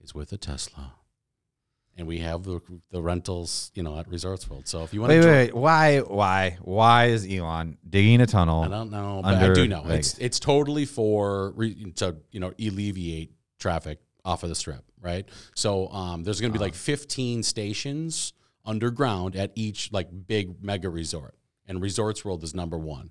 is 0.00 0.14
with 0.14 0.30
a 0.32 0.36
Tesla. 0.36 0.92
And 1.96 2.06
we 2.06 2.18
have 2.18 2.44
the, 2.44 2.60
the 2.92 3.02
rentals, 3.02 3.72
you 3.74 3.82
know, 3.82 3.98
at 3.98 4.06
Resorts 4.08 4.48
World. 4.48 4.68
So 4.68 4.84
if 4.84 4.94
you 4.94 5.00
want 5.00 5.10
wait, 5.10 5.22
to, 5.22 5.26
wait, 5.26 5.46
wait, 5.46 5.54
why, 5.56 5.98
why, 5.98 6.58
why 6.60 7.06
is 7.06 7.26
Elon 7.28 7.76
digging 7.88 8.20
a 8.20 8.26
tunnel? 8.26 8.62
I 8.62 8.68
don't 8.68 8.92
know, 8.92 9.20
but 9.24 9.34
I 9.34 9.52
do 9.52 9.66
know 9.66 9.82
Vegas. 9.82 10.12
it's 10.12 10.18
it's 10.18 10.38
totally 10.38 10.84
for 10.84 11.54
to 11.96 12.16
you 12.30 12.40
know 12.40 12.52
alleviate 12.60 13.32
traffic 13.58 13.98
off 14.24 14.42
of 14.42 14.50
the 14.50 14.54
strip, 14.54 14.84
right? 15.00 15.26
So 15.54 15.88
um, 15.88 16.24
there's 16.24 16.40
going 16.40 16.52
to 16.52 16.58
be 16.58 16.62
like 16.62 16.74
15 16.74 17.42
stations 17.42 18.34
underground 18.66 19.34
at 19.34 19.50
each 19.54 19.90
like 19.90 20.08
big 20.26 20.62
mega 20.62 20.90
resort, 20.90 21.34
and 21.68 21.80
Resorts 21.80 22.24
World 22.24 22.42
is 22.42 22.54
number 22.54 22.78
one 22.78 23.10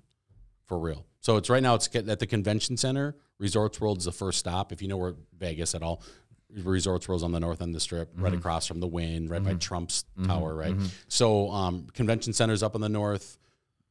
for 0.66 0.78
real. 0.78 1.06
So 1.20 1.36
it's 1.36 1.48
right 1.48 1.62
now 1.62 1.74
it's 1.74 1.88
at 1.94 2.18
the 2.18 2.26
convention 2.26 2.76
center. 2.76 3.16
Resorts 3.38 3.80
World 3.80 3.98
is 3.98 4.04
the 4.04 4.12
first 4.12 4.38
stop. 4.38 4.72
If 4.72 4.82
you 4.82 4.88
know 4.88 4.96
where 4.96 5.14
Vegas 5.38 5.74
at 5.74 5.82
all, 5.82 6.02
Resorts 6.50 7.08
World's 7.08 7.22
on 7.22 7.32
the 7.32 7.40
north 7.40 7.62
end 7.62 7.70
of 7.70 7.74
the 7.74 7.80
strip, 7.80 8.12
mm-hmm. 8.12 8.24
right 8.24 8.34
across 8.34 8.66
from 8.66 8.80
the 8.80 8.86
Wynn, 8.86 9.28
right 9.28 9.40
mm-hmm. 9.40 9.52
by 9.52 9.58
Trump's 9.58 10.04
mm-hmm. 10.18 10.28
tower, 10.28 10.54
right? 10.54 10.72
Mm-hmm. 10.72 10.86
So 11.08 11.50
um, 11.50 11.86
convention 11.92 12.32
center's 12.32 12.62
up 12.62 12.74
in 12.74 12.80
the 12.80 12.88
north. 12.88 13.38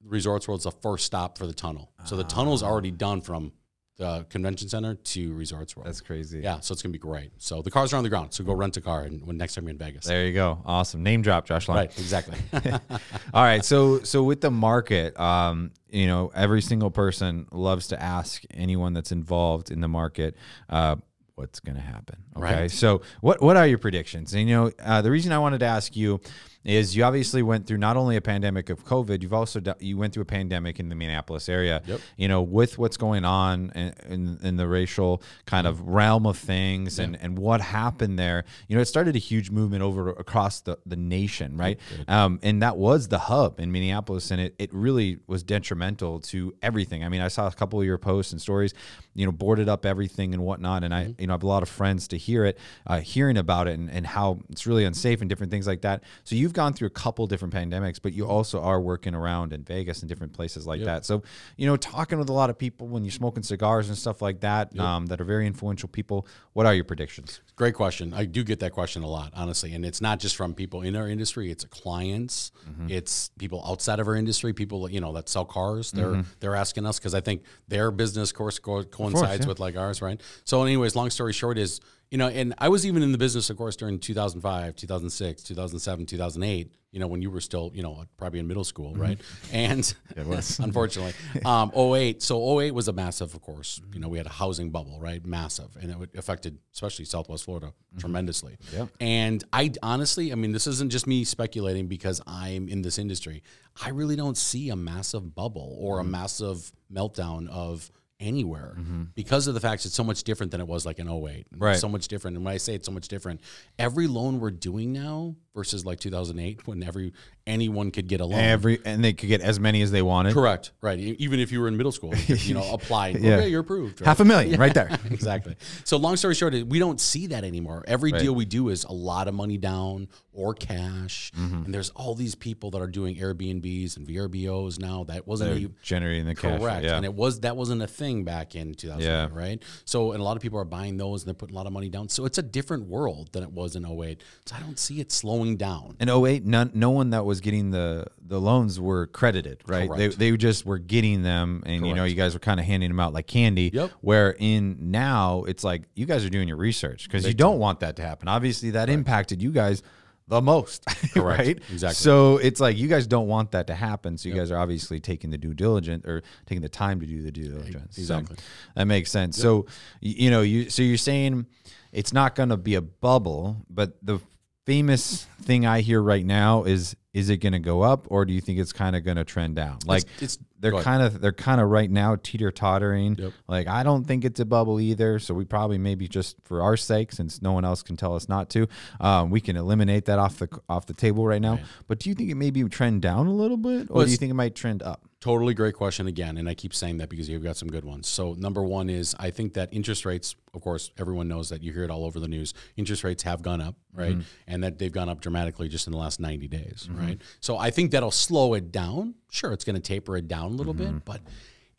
Resorts 0.04 0.48
World's 0.48 0.66
the 0.66 0.72
first 0.72 1.06
stop 1.06 1.38
for 1.38 1.48
the 1.48 1.54
tunnel. 1.54 1.92
So 2.06 2.16
the 2.16 2.24
tunnel's 2.24 2.64
ah. 2.64 2.68
already 2.68 2.92
done 2.92 3.22
from 3.22 3.52
the 3.98 4.25
convention 4.30 4.70
center 4.70 4.94
to 4.96 5.34
Resorts 5.34 5.75
World. 5.75 5.88
That's 5.88 6.01
crazy. 6.01 6.39
Yeah, 6.39 6.60
so 6.60 6.74
it's 6.74 6.82
gonna 6.82 6.94
be 6.94 7.00
great. 7.00 7.32
So 7.38 7.62
the 7.62 7.72
cars 7.72 7.94
are 7.94 7.98
on 7.98 8.04
the 8.04 8.10
ground. 8.10 8.34
So 8.34 8.44
go 8.44 8.54
rent 8.54 8.77
a 8.77 8.82
car 8.82 9.01
and 9.01 9.25
when 9.25 9.38
next 9.38 9.56
time 9.56 9.66
you're 9.66 9.72
in 9.72 9.77
Vegas. 9.77 10.06
There 10.06 10.25
you 10.25 10.34
go. 10.34 10.62
Awesome. 10.66 11.01
Name 11.01 11.24
drop, 11.24 11.46
Josh 11.46 11.68
Lund. 11.68 11.80
Right, 11.80 12.00
exactly. 12.00 12.38
All 13.34 13.44
right. 13.44 13.66
So 13.66 14.01
so 14.01 14.24
with 14.24 14.42
the 14.42 14.51
market, 14.51 15.20
um, 15.20 15.72
you 15.89 16.08
know, 16.08 16.32
every 16.36 16.62
single 16.62 16.92
person 16.92 17.48
loves 17.51 17.88
to 17.88 18.01
ask 18.01 18.44
anyone 18.51 18.94
that's 18.94 19.12
involved 19.12 19.72
in 19.72 19.82
the 19.82 19.88
market, 19.88 20.36
uh, 20.70 20.98
what's 21.36 21.60
going 21.60 21.75
to 21.75 21.82
happen. 21.82 22.18
Okay. 22.36 22.62
Right. 22.62 22.72
So 22.72 23.01
what 23.22 23.42
what 23.42 23.58
are 23.58 23.66
your 23.66 23.77
predictions? 23.80 24.34
And 24.34 24.48
you 24.48 24.56
know, 24.56 24.72
uh, 24.80 25.01
the 25.01 25.12
reason 25.12 25.32
I 25.32 25.39
wanted 25.39 25.60
to 25.60 25.66
ask 25.66 25.96
you 25.96 26.20
is 26.68 26.96
you 26.96 27.04
obviously 27.04 27.42
went 27.42 27.66
through 27.66 27.78
not 27.78 27.98
only 27.98 28.18
a 28.18 28.22
pandemic 28.22 28.70
of 28.70 28.86
COVID, 28.86 29.22
you've 29.22 29.34
also 29.34 29.62
you 29.80 29.98
went 29.98 30.14
through 30.14 30.24
a 30.24 30.26
pandemic 30.26 30.80
in 30.80 30.90
the 30.90 30.96
Minneapolis 30.96 31.48
area. 31.50 31.82
Yep. 31.86 32.02
You 32.18 32.28
know, 32.28 32.42
with 32.42 32.78
what's 32.78 32.98
going 32.98 33.26
on 33.26 33.72
in, 33.74 33.94
in, 34.08 34.40
in 34.44 34.58
the 34.58 34.68
racial 34.68 35.22
kind 35.46 35.66
of 35.66 35.82
realm 35.88 36.26
of 36.26 36.38
things 36.38 37.00
and, 37.00 37.18
and 37.22 37.40
what 37.40 37.62
happened 37.62 38.20
there, 38.20 38.44
you 38.68 38.76
know, 38.76 38.82
it 38.82 38.86
started 38.86 39.16
a 39.16 39.20
huge 39.20 39.50
movement 39.50 39.82
over 39.82 40.10
across 40.10 40.60
the, 40.62 40.78
the 40.86 40.98
nation, 40.98 41.58
right? 41.58 41.80
Um, 42.08 42.40
and 42.44 42.62
that 42.62 42.78
was 42.78 43.08
the 43.08 43.20
hub 43.20 43.60
in 43.60 43.72
Minneapolis, 43.72 44.30
and 44.32 44.42
it, 44.42 44.56
it 44.60 44.74
really 44.74 45.20
was 45.28 45.44
detrimental 45.44 46.20
to 46.20 46.54
everything. 46.62 47.04
I 47.04 47.10
mean, 47.10 47.22
I 47.22 47.30
saw 47.30 47.48
a 47.48 47.52
couple 47.52 47.80
of 47.80 47.86
your 47.86 47.98
posts 47.98 48.34
and 48.34 48.42
stories, 48.42 48.74
you 49.14 49.26
know, 49.26 49.32
boarded 49.32 49.70
up 49.70 49.86
everything 49.86 50.34
and 50.34 50.44
whatnot. 50.44 50.84
And 50.84 50.94
mm-hmm. 50.94 51.12
I, 51.12 51.16
you 51.18 51.28
know, 51.28 51.34
I 51.34 51.36
have 51.36 51.44
a 51.44 51.48
lot 51.48 51.64
of 51.64 51.70
friends 51.70 52.08
to 52.10 52.18
hear 52.18 52.44
it, 52.46 52.58
uh, 52.86 53.00
hearing 53.00 53.38
about 53.38 53.68
it 53.68 53.80
and, 53.80 53.90
and 53.90 54.06
how 54.06 54.40
it's 54.50 54.68
really 54.68 54.84
unsafe 54.84 55.22
and 55.22 55.30
different 55.30 55.52
things 55.52 55.68
like 55.68 55.82
that. 55.82 56.04
So 56.24 56.36
you've 56.36 56.54
gone 56.58 56.74
through 56.74 56.88
a 56.88 56.90
couple 56.90 57.28
different 57.28 57.54
pandemics, 57.54 58.00
but 58.02 58.14
you 58.14 58.24
mm-hmm. 58.24 58.32
also 58.32 58.62
are 58.62 58.82
working 58.82 59.14
around 59.14 59.54
in 59.54 59.64
Vegas 59.64 60.02
and 60.02 60.10
different 60.10 60.34
places 60.34 60.66
like 60.66 60.80
yep. 60.80 60.88
that. 60.88 61.06
So, 61.06 61.22
you 61.56 61.68
know, 61.68 61.78
talking 61.78 62.18
with 62.18 62.30
a 62.30 62.34
lot 62.34 62.50
of 62.50 62.58
people 62.58 62.88
when 62.88 63.04
you're 63.06 63.12
smoking 63.12 63.44
cigars 63.44 63.90
and 63.90 63.98
stuff 63.98 64.22
like 64.22 64.42
that, 64.42 64.74
yep. 64.74 64.84
um, 64.84 65.06
that 65.06 65.22
are 65.22 65.24
very 65.24 65.46
influential 65.46 65.88
people, 65.88 66.28
what 66.54 66.66
are 66.66 66.74
your 66.74 66.84
predictions? 66.84 67.42
Great 67.56 67.76
question. 67.76 68.12
I 68.14 68.26
do 68.26 68.44
get 68.44 68.60
that 68.62 68.72
question 68.72 69.04
a 69.04 69.08
lot, 69.08 69.32
honestly. 69.36 69.74
And 69.76 69.86
it's 69.86 70.02
not 70.02 70.20
just 70.20 70.36
from 70.36 70.56
people 70.56 70.82
in 70.82 70.96
our 70.96 71.08
industry, 71.08 71.52
it's 71.52 71.64
clients, 71.66 72.52
mm-hmm. 72.68 72.90
it's 72.90 73.30
people 73.38 73.64
outside 73.66 74.00
of 74.00 74.08
our 74.08 74.16
industry, 74.16 74.52
people, 74.52 74.82
that 74.84 74.92
you 74.92 75.00
know, 75.00 75.14
that 75.14 75.30
sell 75.30 75.46
cars. 75.46 75.92
They're, 75.92 76.08
mm-hmm. 76.08 76.22
they're 76.40 76.56
asking 76.56 76.88
us 76.88 76.98
because 76.98 77.14
I 77.14 77.22
think 77.22 77.44
their 77.68 77.92
business 77.92 78.32
course 78.32 78.58
coincides 78.58 78.92
course, 78.92 79.40
yeah. 79.42 79.48
with 79.48 79.60
like 79.60 79.78
ours, 79.78 80.02
right? 80.02 80.20
So, 80.44 80.64
anyways, 80.64 80.96
long 80.96 81.12
story 81.12 81.34
short 81.34 81.60
is, 81.60 81.80
you 82.10 82.18
know, 82.18 82.28
and 82.28 82.54
I 82.58 82.70
was 82.70 82.86
even 82.86 83.04
in 83.04 83.12
the 83.12 83.18
business, 83.18 83.50
of 83.50 83.58
course, 83.58 83.76
during 83.76 84.00
2005, 84.00 84.76
2006, 84.76 85.44
2007, 85.44 86.06
2008, 86.06 86.72
you 86.92 87.00
know, 87.02 87.08
when 87.08 87.22
you 87.22 87.30
were 87.30 87.42
still, 87.42 87.70
you 87.74 87.84
know, 87.84 88.06
probably 88.16 88.40
in 88.40 88.48
middle 88.48 88.64
school, 88.64 88.94
mm-hmm. 88.94 89.02
right? 89.02 89.22
And 89.52 89.94
it 90.16 90.26
was, 90.26 90.58
unfortunately, 90.64 91.14
um, 91.46 91.72
08. 91.76 92.24
So 92.24 92.62
08 92.62 92.72
was 92.72 92.88
a 92.88 92.94
massive, 92.94 93.34
of 93.36 93.42
course, 93.42 93.82
you 93.94 94.00
know, 94.00 94.08
we 94.08 94.18
had 94.18 94.26
a 94.26 94.32
housing 94.32 94.70
bubble, 94.70 95.00
right? 95.02 95.24
Massive. 95.26 95.76
And 95.82 95.92
it 95.92 96.10
affected, 96.18 96.58
especially 96.74 97.04
Southwest 97.04 97.44
Florida, 97.44 97.68
mm-hmm. 97.68 98.00
tremendously. 98.00 98.58
Yeah. 98.74 98.86
And 99.02 99.44
I 99.52 99.74
honestly, 99.84 100.32
I 100.32 100.36
mean, 100.36 100.54
this 100.54 100.66
isn't 100.66 100.92
just 100.92 101.08
me 101.08 101.26
speculating 101.26 101.88
because 101.88 102.22
I'm 102.26 102.70
in 102.70 102.84
this 102.84 102.98
industry. 102.98 103.44
I 103.84 103.90
really 103.90 104.16
don't 104.16 104.38
see 104.38 104.70
a 104.70 104.78
massive 104.78 105.36
bubble 105.36 105.76
or 105.78 105.98
mm-hmm. 105.98 106.08
a 106.08 106.12
massive 106.12 106.72
meltdown 106.92 107.50
of 107.50 107.92
anywhere 108.20 108.76
mm-hmm. 108.80 109.04
because 109.16 109.48
of 109.48 109.54
the 109.54 109.60
fact 109.60 109.86
it's 109.86 109.96
so 109.96 110.04
much 110.04 110.24
different 110.24 110.52
than 110.52 110.62
it 110.62 110.68
was 110.68 110.86
like 110.86 111.00
in 111.00 111.10
08. 111.10 111.48
Right. 111.56 111.78
So 111.78 111.88
much 111.88 112.08
different. 112.08 112.38
And 112.38 112.46
when 112.46 112.54
I 112.54 112.58
say 112.58 112.74
it's 112.76 112.86
so 112.86 112.92
much 112.92 113.08
different, 113.08 113.42
every 113.78 114.08
loan 114.08 114.40
we're 114.40 114.52
doing 114.52 114.92
now 114.92 115.36
versus 115.58 115.86
like 115.86 116.00
2008 116.00 116.68
when 116.68 116.84
every 116.84 117.14
anyone 117.48 117.92
could 117.92 118.08
get 118.08 118.22
a 118.22 118.26
loan. 118.26 118.40
Every 118.40 118.80
and 118.86 119.04
they 119.04 119.14
could 119.14 119.28
get 119.28 119.42
as 119.42 119.60
many 119.60 119.82
as 119.82 119.92
they 119.92 120.02
wanted. 120.02 120.34
Correct. 120.34 120.72
Right. 120.82 121.00
Even 121.00 121.40
if 121.40 121.52
you 121.52 121.60
were 121.62 121.68
in 121.68 121.78
middle 121.78 121.92
school, 121.92 122.14
you, 122.28 122.54
know, 122.54 122.74
apply. 122.74 123.10
yeah. 123.10 123.38
Okay, 123.38 123.48
you're 123.50 123.62
approved. 123.62 124.02
Right? 124.02 124.08
Half 124.08 124.20
a 124.20 124.26
million 124.26 124.54
yeah. 124.54 124.60
right 124.60 124.74
there. 124.74 124.90
exactly. 125.12 125.56
So 125.84 125.98
long 125.98 126.16
story 126.16 126.36
short, 126.36 126.54
we 126.54 126.80
don't 126.80 127.02
see 127.02 127.28
that 127.28 127.44
anymore. 127.44 127.84
Every 127.88 128.12
right. 128.12 128.22
deal 128.22 128.36
we 128.36 128.46
do 128.46 128.70
is 128.70 128.84
a 128.84 128.94
lot 128.94 129.28
of 129.28 129.34
money 129.34 129.58
down 129.58 130.10
or 130.32 130.54
cash. 130.54 131.32
Mm-hmm. 131.36 131.66
And 131.66 131.74
there's 131.74 131.90
all 131.92 132.14
these 132.14 132.36
people 132.36 132.70
that 132.72 132.82
are 132.82 132.88
doing 132.88 133.16
Airbnbs 133.16 133.98
and 133.98 134.08
VRBOs 134.08 134.80
now. 134.80 135.06
That 135.06 135.28
wasn't 135.28 135.66
a, 135.66 135.72
generating 135.82 136.28
the 136.28 136.36
correct. 136.36 136.60
cash. 136.60 136.62
Correct. 136.62 136.86
Yeah. 136.86 136.98
And 136.98 137.06
it 137.06 137.14
was 137.14 137.40
that 137.42 137.58
wasn't 137.58 137.82
a 137.82 137.88
thing 137.88 138.07
back 138.24 138.56
in 138.56 138.74
2008, 138.74 139.06
yeah. 139.06 139.28
right? 139.32 139.62
So 139.86 140.12
and 140.12 140.22
a 140.22 140.24
lot 140.24 140.36
of 140.36 140.42
people 140.42 140.60
are 140.60 140.66
buying 140.66 140.98
those 140.98 141.24
and 141.24 141.28
they're 141.28 141.34
putting 141.34 141.56
a 141.56 141.58
lot 141.58 141.68
of 141.68 141.74
money 141.74 141.90
down. 141.90 142.10
So 142.10 142.26
it's 142.26 142.38
a 142.38 142.44
different 142.44 142.88
world 142.88 143.32
than 143.34 143.44
it 143.44 143.52
was 143.52 143.76
in 143.76 143.86
08. 143.86 144.22
So 144.46 144.56
I 144.56 144.60
don't 144.60 144.80
see 144.80 145.00
it 145.00 145.12
slowing 145.12 145.58
down. 145.58 145.98
In 146.00 146.10
08, 146.10 146.46
none, 146.46 146.72
no 146.74 146.90
one 146.90 147.12
that 147.12 147.26
was 147.26 147.42
getting 147.42 147.72
the 147.72 148.08
the 148.26 148.40
loans 148.40 148.80
were 148.80 149.08
credited, 149.08 149.62
right? 149.68 149.90
They, 149.96 150.08
they 150.10 150.38
just 150.38 150.66
were 150.66 150.80
getting 150.80 151.24
them, 151.24 151.64
and 151.66 151.82
Correct. 151.82 151.88
you 151.88 151.96
know, 151.96 152.04
you 152.04 152.16
guys 152.16 152.34
were 152.34 152.40
kind 152.40 152.60
of 152.60 152.66
handing 152.66 152.90
them 152.90 153.00
out 153.00 153.14
like 153.14 153.28
candy. 153.28 153.72
Yep. 153.74 153.92
Where 154.02 154.36
in 154.38 154.92
now, 154.92 155.44
it's 155.44 155.64
like 155.64 155.84
you 155.96 156.06
guys 156.06 156.26
are 156.26 156.30
doing 156.30 156.48
your 156.48 156.58
research 156.58 157.04
because 157.04 157.26
you 157.26 157.34
don't 157.34 157.60
want 157.60 157.80
that 157.82 157.96
to 157.98 158.02
happen. 158.02 158.28
Obviously, 158.28 158.72
that 158.72 158.90
impacted 158.90 159.42
you 159.42 159.52
guys 159.52 159.84
the 160.28 160.42
most, 160.42 160.86
Correct. 161.14 161.40
right? 161.40 161.58
Exactly. 161.72 161.96
So 161.96 162.38
it's 162.38 162.60
like 162.60 162.78
you 162.78 162.88
guys 162.88 163.08
don't 163.08 163.28
want 163.28 163.52
that 163.52 163.68
to 163.68 163.76
happen. 163.76 164.18
So 164.18 164.30
you 164.30 164.36
yep. 164.36 164.44
guys 164.44 164.52
are 164.52 164.58
obviously 164.58 165.00
taking 165.00 165.30
the 165.30 165.38
due 165.38 165.54
diligence 165.54 166.06
or 166.06 166.22
taking 166.46 166.62
the 166.62 166.70
time 166.70 167.00
to 167.00 167.06
do 167.06 167.22
the 167.22 167.32
due 167.32 167.50
diligence. 167.50 167.98
Exactly. 167.98 168.36
So 168.38 168.44
that 168.76 168.86
makes 168.86 169.12
sense. 169.12 169.38
Yep. 169.38 169.44
So 169.44 169.66
you 170.02 170.30
know, 170.30 170.42
you 170.42 170.70
so 170.70 170.82
you're 170.82 170.98
saying 170.98 171.46
it's 171.92 172.14
not 172.14 172.36
going 172.36 172.50
to 172.50 172.58
be 172.58 172.76
a 172.76 172.82
bubble, 172.82 173.66
but 173.70 173.98
the 174.06 174.20
famous 174.66 175.26
thing 175.44 175.66
I 175.66 175.80
hear 175.80 176.02
right 176.02 176.26
now 176.26 176.66
is 176.66 176.96
is 177.14 177.30
it 177.30 177.38
going 177.38 177.54
to 177.54 177.60
go 177.60 177.82
up 177.82 178.08
or 178.12 178.26
do 178.26 178.34
you 178.34 178.42
think 178.42 178.60
it's 178.60 178.74
kind 178.74 178.96
of 178.96 179.04
going 179.04 179.18
to 179.18 179.24
trend 179.24 179.56
down? 179.56 179.80
Like 179.86 180.04
it's, 180.20 180.36
it's 180.36 180.38
they're 180.60 180.82
kind 180.82 181.04
of 181.04 181.22
they're 181.22 181.32
kind 181.32 181.62
of 181.62 181.70
right 181.70 181.90
now 181.90 182.16
teeter 182.16 182.52
tottering. 182.52 183.16
Yep. 183.16 183.34
Like 183.48 183.68
I 183.68 183.84
don't 183.84 184.06
think 184.06 184.26
it's 184.26 184.40
a 184.40 184.46
bubble 184.46 184.80
either. 184.80 185.20
So 185.20 185.34
we 185.34 185.46
probably 185.46 185.78
maybe 185.78 186.08
just 186.08 186.38
for 186.44 186.62
our 186.62 186.78
sake, 186.78 187.12
since 187.12 187.42
no 187.42 187.52
one 187.52 187.66
else 187.66 187.84
can 187.84 187.98
tell 187.98 188.16
us 188.16 188.28
not 188.28 188.50
to, 188.52 188.68
um, 189.00 189.30
we 189.30 189.42
can 189.42 189.56
eliminate 189.56 190.06
that 190.06 190.20
off 190.20 190.38
the 190.38 190.50
off 190.70 190.86
the 190.86 190.94
table 190.94 191.26
right 191.26 191.42
now. 191.42 191.54
Right. 191.54 191.66
But 191.88 192.00
do 192.00 192.10
you 192.10 192.16
think 192.16 192.30
it 192.30 192.36
maybe 192.36 192.64
trend 192.66 193.02
down 193.02 193.28
a 193.28 193.34
little 193.34 193.58
bit, 193.58 193.90
or 193.90 193.98
well, 193.98 194.06
do 194.06 194.12
you 194.12 194.18
think 194.18 194.32
it 194.32 194.36
might 194.36 194.56
trend 194.56 194.84
up? 194.84 195.04
Totally 195.20 195.56
great 195.56 195.74
question 195.74 196.06
again, 196.06 196.38
and 196.38 196.48
I 196.48 196.54
keep 196.54 196.76
saying 196.76 196.98
that 196.98 197.10
because 197.10 197.28
you've 197.28 197.44
got 197.44 197.58
some 197.58 197.70
good 197.70 197.84
ones. 197.84 198.08
So 198.08 198.34
number 198.34 198.62
one 198.62 198.88
is 198.88 199.16
I 199.20 199.32
think 199.32 199.56
that 199.56 199.70
interest 199.72 200.06
rates, 200.06 200.36
of 200.54 200.62
course, 200.62 200.92
everyone 201.00 201.28
knows 201.28 201.50
that 201.50 201.64
you 201.64 201.74
hear 201.74 201.84
it 201.84 201.90
all 201.90 202.06
over 202.06 202.20
the 202.20 202.28
news. 202.28 202.54
Interest 202.76 203.04
rates 203.04 203.24
have 203.24 203.42
gone 203.42 203.60
up, 203.60 203.76
right, 203.94 204.12
mm-hmm. 204.12 204.22
and 204.46 204.64
that 204.64 204.78
they've 204.78 204.92
gone 204.92 205.10
up 205.10 205.20
dramatically 205.20 205.70
just 205.70 205.88
in 205.88 205.92
the 205.92 205.98
last 205.98 206.20
ninety 206.20 206.48
days, 206.48 206.88
mm-hmm. 206.88 207.04
right. 207.04 207.22
So 207.40 207.58
I 207.58 207.72
think 207.72 207.90
that'll 207.92 208.12
slow 208.12 208.54
it 208.54 208.72
down. 208.72 209.16
Sure, 209.32 209.54
it's 209.54 209.64
going 209.64 209.76
to 209.76 209.82
taper 209.82 210.18
it 210.18 210.28
down 210.28 210.52
a 210.52 210.56
little 210.56 210.76
mm-hmm. 210.76 210.94
bit, 210.98 211.06
but 211.06 211.22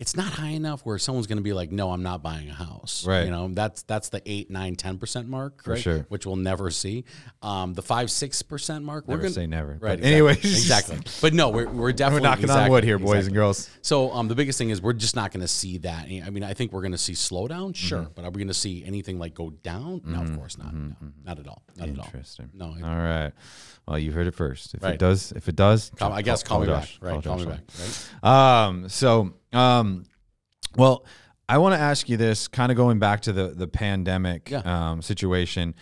it's 0.00 0.14
not 0.14 0.33
high 0.33 0.50
enough 0.50 0.83
where 0.83 0.97
someone's 0.97 1.26
going 1.26 1.38
to 1.38 1.43
be 1.43 1.52
like, 1.52 1.73
no, 1.73 1.90
I'm 1.90 2.05
not 2.05 2.23
buying 2.23 2.49
a 2.49 2.55
house. 2.55 3.05
Right. 3.05 3.25
You 3.25 3.33
know, 3.33 3.49
that's 3.52 3.83
that's 3.83 4.11
the 4.11 4.23
eight, 4.26 4.49
nine, 4.49 4.76
ten 4.76 4.97
percent 4.97 5.28
mark, 5.28 5.64
For 5.64 5.76
sure. 5.76 6.07
Which 6.09 6.25
we'll 6.25 6.37
never 6.37 6.71
see. 6.71 7.05
Um, 7.43 7.75
the 7.75 7.83
five, 7.83 8.09
six 8.09 8.40
percent 8.43 8.85
mark. 8.85 9.09
Never 9.09 9.19
we're 9.19 9.23
gonna 9.23 9.35
say 9.35 9.47
never. 9.49 9.73
Right. 9.73 9.99
But 9.99 10.07
anyways, 10.07 10.37
exactly. 10.45 10.99
But 11.21 11.35
no, 11.35 11.49
we're, 11.49 11.69
we're 11.69 11.90
definitely 11.90 12.21
we're 12.21 12.31
knocking 12.31 12.45
exactly, 12.45 12.64
on 12.67 12.71
wood 12.71 12.85
here, 12.85 12.99
boys 12.99 13.09
exactly. 13.09 13.26
and 13.26 13.35
girls. 13.35 13.71
So 13.83 14.12
um, 14.12 14.28
the 14.28 14.37
biggest 14.37 14.57
thing 14.57 14.71
is 14.71 14.81
we're 14.81 14.93
just 14.93 15.17
not 15.17 15.33
going 15.33 15.40
to 15.40 15.49
see 15.49 15.78
that. 15.78 16.05
I 16.05 16.31
mean, 16.31 16.45
I 16.45 16.55
think 16.55 16.73
we're 16.73 16.83
going 16.83 16.93
to 16.93 16.99
see 16.99 17.14
slowdown, 17.14 17.75
sure, 17.75 18.02
mm-hmm. 18.02 18.12
but 18.14 18.25
are 18.25 18.31
we 18.31 18.38
going 18.38 18.49
to 18.49 18.55
see 18.55 18.85
anything 18.85 19.19
like 19.19 19.35
go 19.35 19.50
down? 19.50 20.02
No, 20.05 20.19
mm-hmm. 20.19 20.33
of 20.33 20.38
course 20.38 20.59
not. 20.59 20.75
Mm-hmm. 20.75 21.07
No, 21.07 21.12
not 21.25 21.40
at 21.40 21.49
all. 21.49 21.62
Not 21.76 21.88
Interesting. 21.88 22.50
at 22.55 22.62
all. 22.62 22.76
No. 22.76 22.87
All 22.87 22.97
right. 22.97 23.33
Well, 23.88 23.99
you 23.99 24.12
heard 24.12 24.28
it 24.28 24.35
first. 24.35 24.75
If 24.75 24.83
right. 24.85 24.95
it 24.95 25.00
does, 25.00 25.33
if 25.33 25.49
it 25.49 25.57
does, 25.57 25.90
call, 25.97 26.12
I 26.12 26.23
guess 26.23 26.45
call, 26.45 26.59
call 26.59 26.67
me 26.67 26.73
Josh. 26.73 26.99
back. 26.99 27.05
Right. 27.05 27.25
Call, 27.25 27.37
call 27.37 27.38
me 27.38 27.50
back. 27.50 27.61
Right. 28.23 28.67
Um. 28.69 28.88
So. 28.88 29.35
Um. 29.52 30.05
Well, 30.76 31.05
I 31.49 31.59
want 31.59 31.75
to 31.75 31.81
ask 31.81 32.09
you 32.09 32.17
this, 32.17 32.47
kind 32.47 32.71
of 32.71 32.76
going 32.76 32.99
back 32.99 33.23
to 33.23 33.33
the 33.33 33.49
the 33.49 33.67
pandemic 33.69 34.50
yeah. 34.50 34.62
um, 34.64 35.02
situation. 35.02 35.75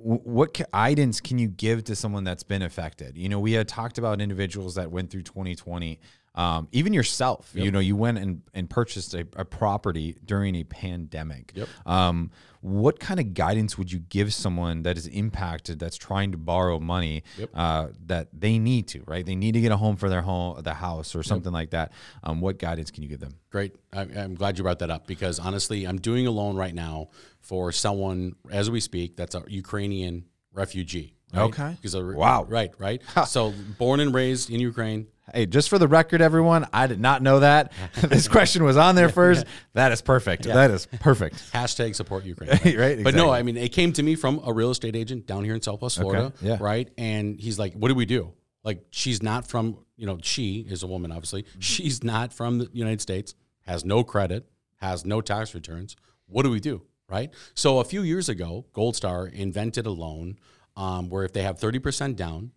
what 0.00 0.60
guidance 0.72 1.20
can 1.20 1.38
you 1.38 1.48
give 1.48 1.82
to 1.84 1.96
someone 1.96 2.22
that's 2.22 2.44
been 2.44 2.62
affected? 2.62 3.18
You 3.18 3.28
know, 3.28 3.40
we 3.40 3.52
had 3.52 3.66
talked 3.66 3.98
about 3.98 4.20
individuals 4.20 4.76
that 4.76 4.92
went 4.92 5.10
through 5.10 5.22
2020 5.22 5.98
um, 6.38 6.68
even 6.72 6.92
yourself. 6.92 7.50
You 7.54 7.70
know, 7.70 7.80
you 7.80 7.96
went 7.96 8.16
and, 8.18 8.42
and 8.54 8.64
purchased 8.70 9.12
a, 9.14 9.26
a 9.36 9.44
property 9.44 10.16
during 10.24 10.54
a 10.54 10.64
pandemic. 10.64 11.52
Yep. 11.54 11.68
Um, 11.84 12.30
what 12.60 12.98
kind 13.00 13.18
of 13.20 13.34
guidance 13.34 13.76
would 13.78 13.90
you 13.94 14.00
give 14.00 14.32
someone 14.32 14.82
that 14.82 14.96
is 14.96 15.06
impacted, 15.08 15.78
that's 15.78 15.96
trying 15.96 16.32
to 16.32 16.38
borrow 16.38 16.78
money, 16.80 17.22
Yep. 17.38 17.50
uh, 17.54 17.86
that 18.06 18.28
they 18.32 18.58
need 18.58 18.88
to, 18.88 19.02
right? 19.06 19.24
They 19.24 19.34
need 19.36 19.52
to 19.52 19.60
get 19.60 19.72
a 19.72 19.76
home 19.76 19.96
for 19.96 20.08
their 20.08 20.22
home, 20.22 20.60
the 20.62 20.74
house, 20.74 21.14
or 21.16 21.22
something 21.22 21.52
like 21.52 21.70
that. 21.70 21.92
Um, 22.24 22.40
what 22.40 22.58
guidance 22.58 22.90
can 22.92 23.02
you 23.02 23.08
give 23.08 23.20
them? 23.20 23.34
Great. 23.50 23.74
I, 23.92 24.02
I'm 24.02 24.34
glad 24.34 24.58
you 24.58 24.62
brought 24.64 24.78
that 24.80 24.90
up 24.90 25.06
because 25.06 25.38
honestly, 25.38 25.84
I'm 25.84 25.98
doing 25.98 26.26
a 26.26 26.30
loan 26.30 26.56
right 26.56 26.74
now 26.74 27.08
for 27.40 27.70
someone 27.72 28.34
as 28.50 28.70
we 28.70 28.80
speak 28.80 29.16
that's 29.16 29.34
a 29.34 29.42
Ukrainian 29.48 30.24
refugee. 30.52 31.14
right? 31.34 31.42
Okay. 31.42 31.76
Because 31.80 31.94
Wow. 31.96 32.44
Right. 32.48 32.72
Right. 32.78 33.02
so 33.26 33.52
born 33.78 34.00
and 34.00 34.12
raised 34.14 34.50
in 34.50 34.60
Ukraine. 34.60 35.06
Hey, 35.34 35.46
just 35.46 35.68
for 35.68 35.78
the 35.78 35.88
record, 35.88 36.20
everyone, 36.20 36.66
I 36.72 36.86
did 36.86 37.00
not 37.00 37.22
know 37.22 37.40
that. 37.40 37.72
this 38.02 38.28
question 38.28 38.64
was 38.64 38.76
on 38.76 38.94
there 38.94 39.08
first. 39.08 39.44
That 39.74 39.92
is 39.92 40.00
perfect. 40.00 40.44
That 40.44 40.70
is 40.70 40.86
perfect. 41.00 41.36
Hashtag 41.52 41.94
support 41.94 42.24
Ukraine. 42.24 42.50
Right, 42.78 43.02
But 43.02 43.14
no. 43.14 43.30
I 43.30 43.42
mean, 43.42 43.56
it 43.56 43.72
came 43.72 43.92
to 43.94 44.02
me 44.02 44.14
from 44.14 44.40
a 44.44 44.52
real 44.52 44.70
estate 44.70 44.94
agent 44.96 45.26
down 45.26 45.44
here 45.44 45.54
in 45.54 45.62
Southwest 45.62 45.98
Florida. 45.98 46.32
yeah. 46.40 46.56
Right. 46.60 46.88
And 46.96 47.38
he's 47.38 47.58
like, 47.58 47.74
what 47.74 47.88
do 47.88 47.94
we 47.94 48.06
do? 48.06 48.32
Like, 48.64 48.84
she's 48.90 49.22
not 49.22 49.46
from, 49.46 49.78
you 49.96 50.06
know, 50.06 50.18
she 50.22 50.60
is 50.68 50.82
a 50.82 50.86
woman, 50.86 51.12
obviously. 51.12 51.42
Mm-hmm. 51.44 51.60
She's 51.60 52.02
not 52.04 52.32
from 52.32 52.58
the 52.58 52.68
United 52.72 53.00
States, 53.00 53.34
has 53.66 53.84
no 53.84 54.04
credit, 54.04 54.46
has 54.76 55.04
no 55.04 55.20
tax 55.20 55.54
returns. 55.54 55.96
What 56.26 56.42
do 56.42 56.50
we 56.50 56.60
do? 56.60 56.82
Right. 57.08 57.30
So 57.54 57.78
a 57.78 57.84
few 57.84 58.02
years 58.02 58.28
ago, 58.28 58.66
Gold 58.74 58.94
Star 58.94 59.26
invented 59.26 59.86
a 59.86 59.90
loan 59.90 60.38
um, 60.76 61.08
where 61.08 61.24
if 61.24 61.32
they 61.32 61.42
have 61.42 61.58
30% 61.58 62.16
down, 62.16 62.52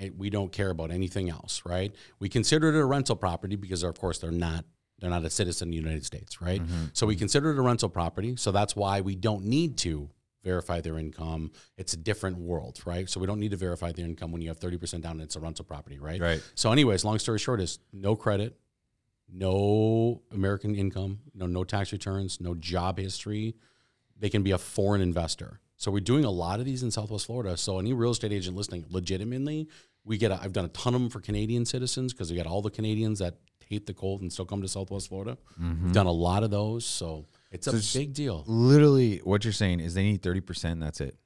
and 0.00 0.18
we 0.18 0.30
don't 0.30 0.50
care 0.50 0.70
about 0.70 0.90
anything 0.90 1.30
else, 1.30 1.62
right? 1.64 1.94
We 2.18 2.28
consider 2.28 2.70
it 2.70 2.80
a 2.80 2.84
rental 2.84 3.14
property 3.14 3.54
because, 3.54 3.82
of 3.82 3.98
course, 3.98 4.18
they're 4.18 4.32
not 4.32 4.64
they're 4.98 5.10
not 5.10 5.24
a 5.24 5.30
citizen 5.30 5.68
of 5.68 5.72
the 5.72 5.76
United 5.76 6.04
States, 6.04 6.42
right? 6.42 6.62
Mm-hmm. 6.62 6.86
So 6.92 7.06
we 7.06 7.16
consider 7.16 7.52
it 7.52 7.58
a 7.58 7.62
rental 7.62 7.88
property. 7.88 8.36
So 8.36 8.50
that's 8.52 8.76
why 8.76 9.00
we 9.00 9.14
don't 9.14 9.44
need 9.44 9.78
to 9.78 10.10
verify 10.44 10.80
their 10.80 10.98
income. 10.98 11.52
It's 11.78 11.94
a 11.94 11.96
different 11.96 12.36
world, 12.38 12.80
right? 12.84 13.08
So 13.08 13.18
we 13.18 13.26
don't 13.26 13.40
need 13.40 13.52
to 13.52 13.56
verify 13.56 13.92
their 13.92 14.04
income 14.04 14.32
when 14.32 14.42
you 14.42 14.48
have 14.48 14.58
thirty 14.58 14.78
percent 14.78 15.02
down 15.02 15.12
and 15.12 15.22
it's 15.22 15.36
a 15.36 15.40
rental 15.40 15.64
property, 15.64 15.98
right? 15.98 16.20
Right. 16.20 16.42
So, 16.54 16.72
anyways, 16.72 17.04
long 17.04 17.18
story 17.18 17.38
short 17.38 17.60
is 17.60 17.78
no 17.92 18.16
credit, 18.16 18.58
no 19.32 20.22
American 20.32 20.74
income, 20.74 21.20
no 21.34 21.46
no 21.46 21.64
tax 21.64 21.92
returns, 21.92 22.40
no 22.40 22.54
job 22.54 22.98
history. 22.98 23.54
They 24.18 24.28
can 24.28 24.42
be 24.42 24.50
a 24.50 24.58
foreign 24.58 25.00
investor. 25.00 25.60
So 25.80 25.90
we're 25.90 26.00
doing 26.00 26.26
a 26.26 26.30
lot 26.30 26.60
of 26.60 26.66
these 26.66 26.82
in 26.82 26.90
Southwest 26.90 27.24
Florida. 27.24 27.56
So 27.56 27.78
any 27.78 27.94
real 27.94 28.10
estate 28.10 28.32
agent 28.32 28.54
listening, 28.54 28.84
legitimately, 28.90 29.66
we 30.04 30.18
get. 30.18 30.30
A, 30.30 30.40
I've 30.42 30.52
done 30.52 30.64
a 30.64 30.68
ton 30.68 30.94
of 30.94 31.00
them 31.00 31.10
for 31.10 31.20
Canadian 31.20 31.64
citizens 31.64 32.12
because 32.12 32.30
we 32.30 32.36
got 32.36 32.46
all 32.46 32.62
the 32.62 32.70
Canadians 32.70 33.18
that 33.20 33.36
hate 33.66 33.86
the 33.86 33.94
cold 33.94 34.20
and 34.22 34.32
still 34.32 34.44
come 34.44 34.62
to 34.62 34.68
Southwest 34.68 35.08
Florida. 35.08 35.38
We've 35.58 35.92
done 35.92 36.06
a 36.06 36.12
lot 36.12 36.42
of 36.42 36.50
those, 36.50 36.84
so 36.84 37.26
it's 37.52 37.66
a 37.66 37.70
it's- 37.70 37.94
big 37.94 38.14
deal. 38.14 38.44
Literally, 38.46 39.18
what 39.18 39.44
you're 39.44 39.52
saying 39.52 39.80
is 39.80 39.94
they 39.94 40.02
need 40.02 40.22
30%. 40.22 40.80
That's 40.80 41.00
it. 41.00 41.16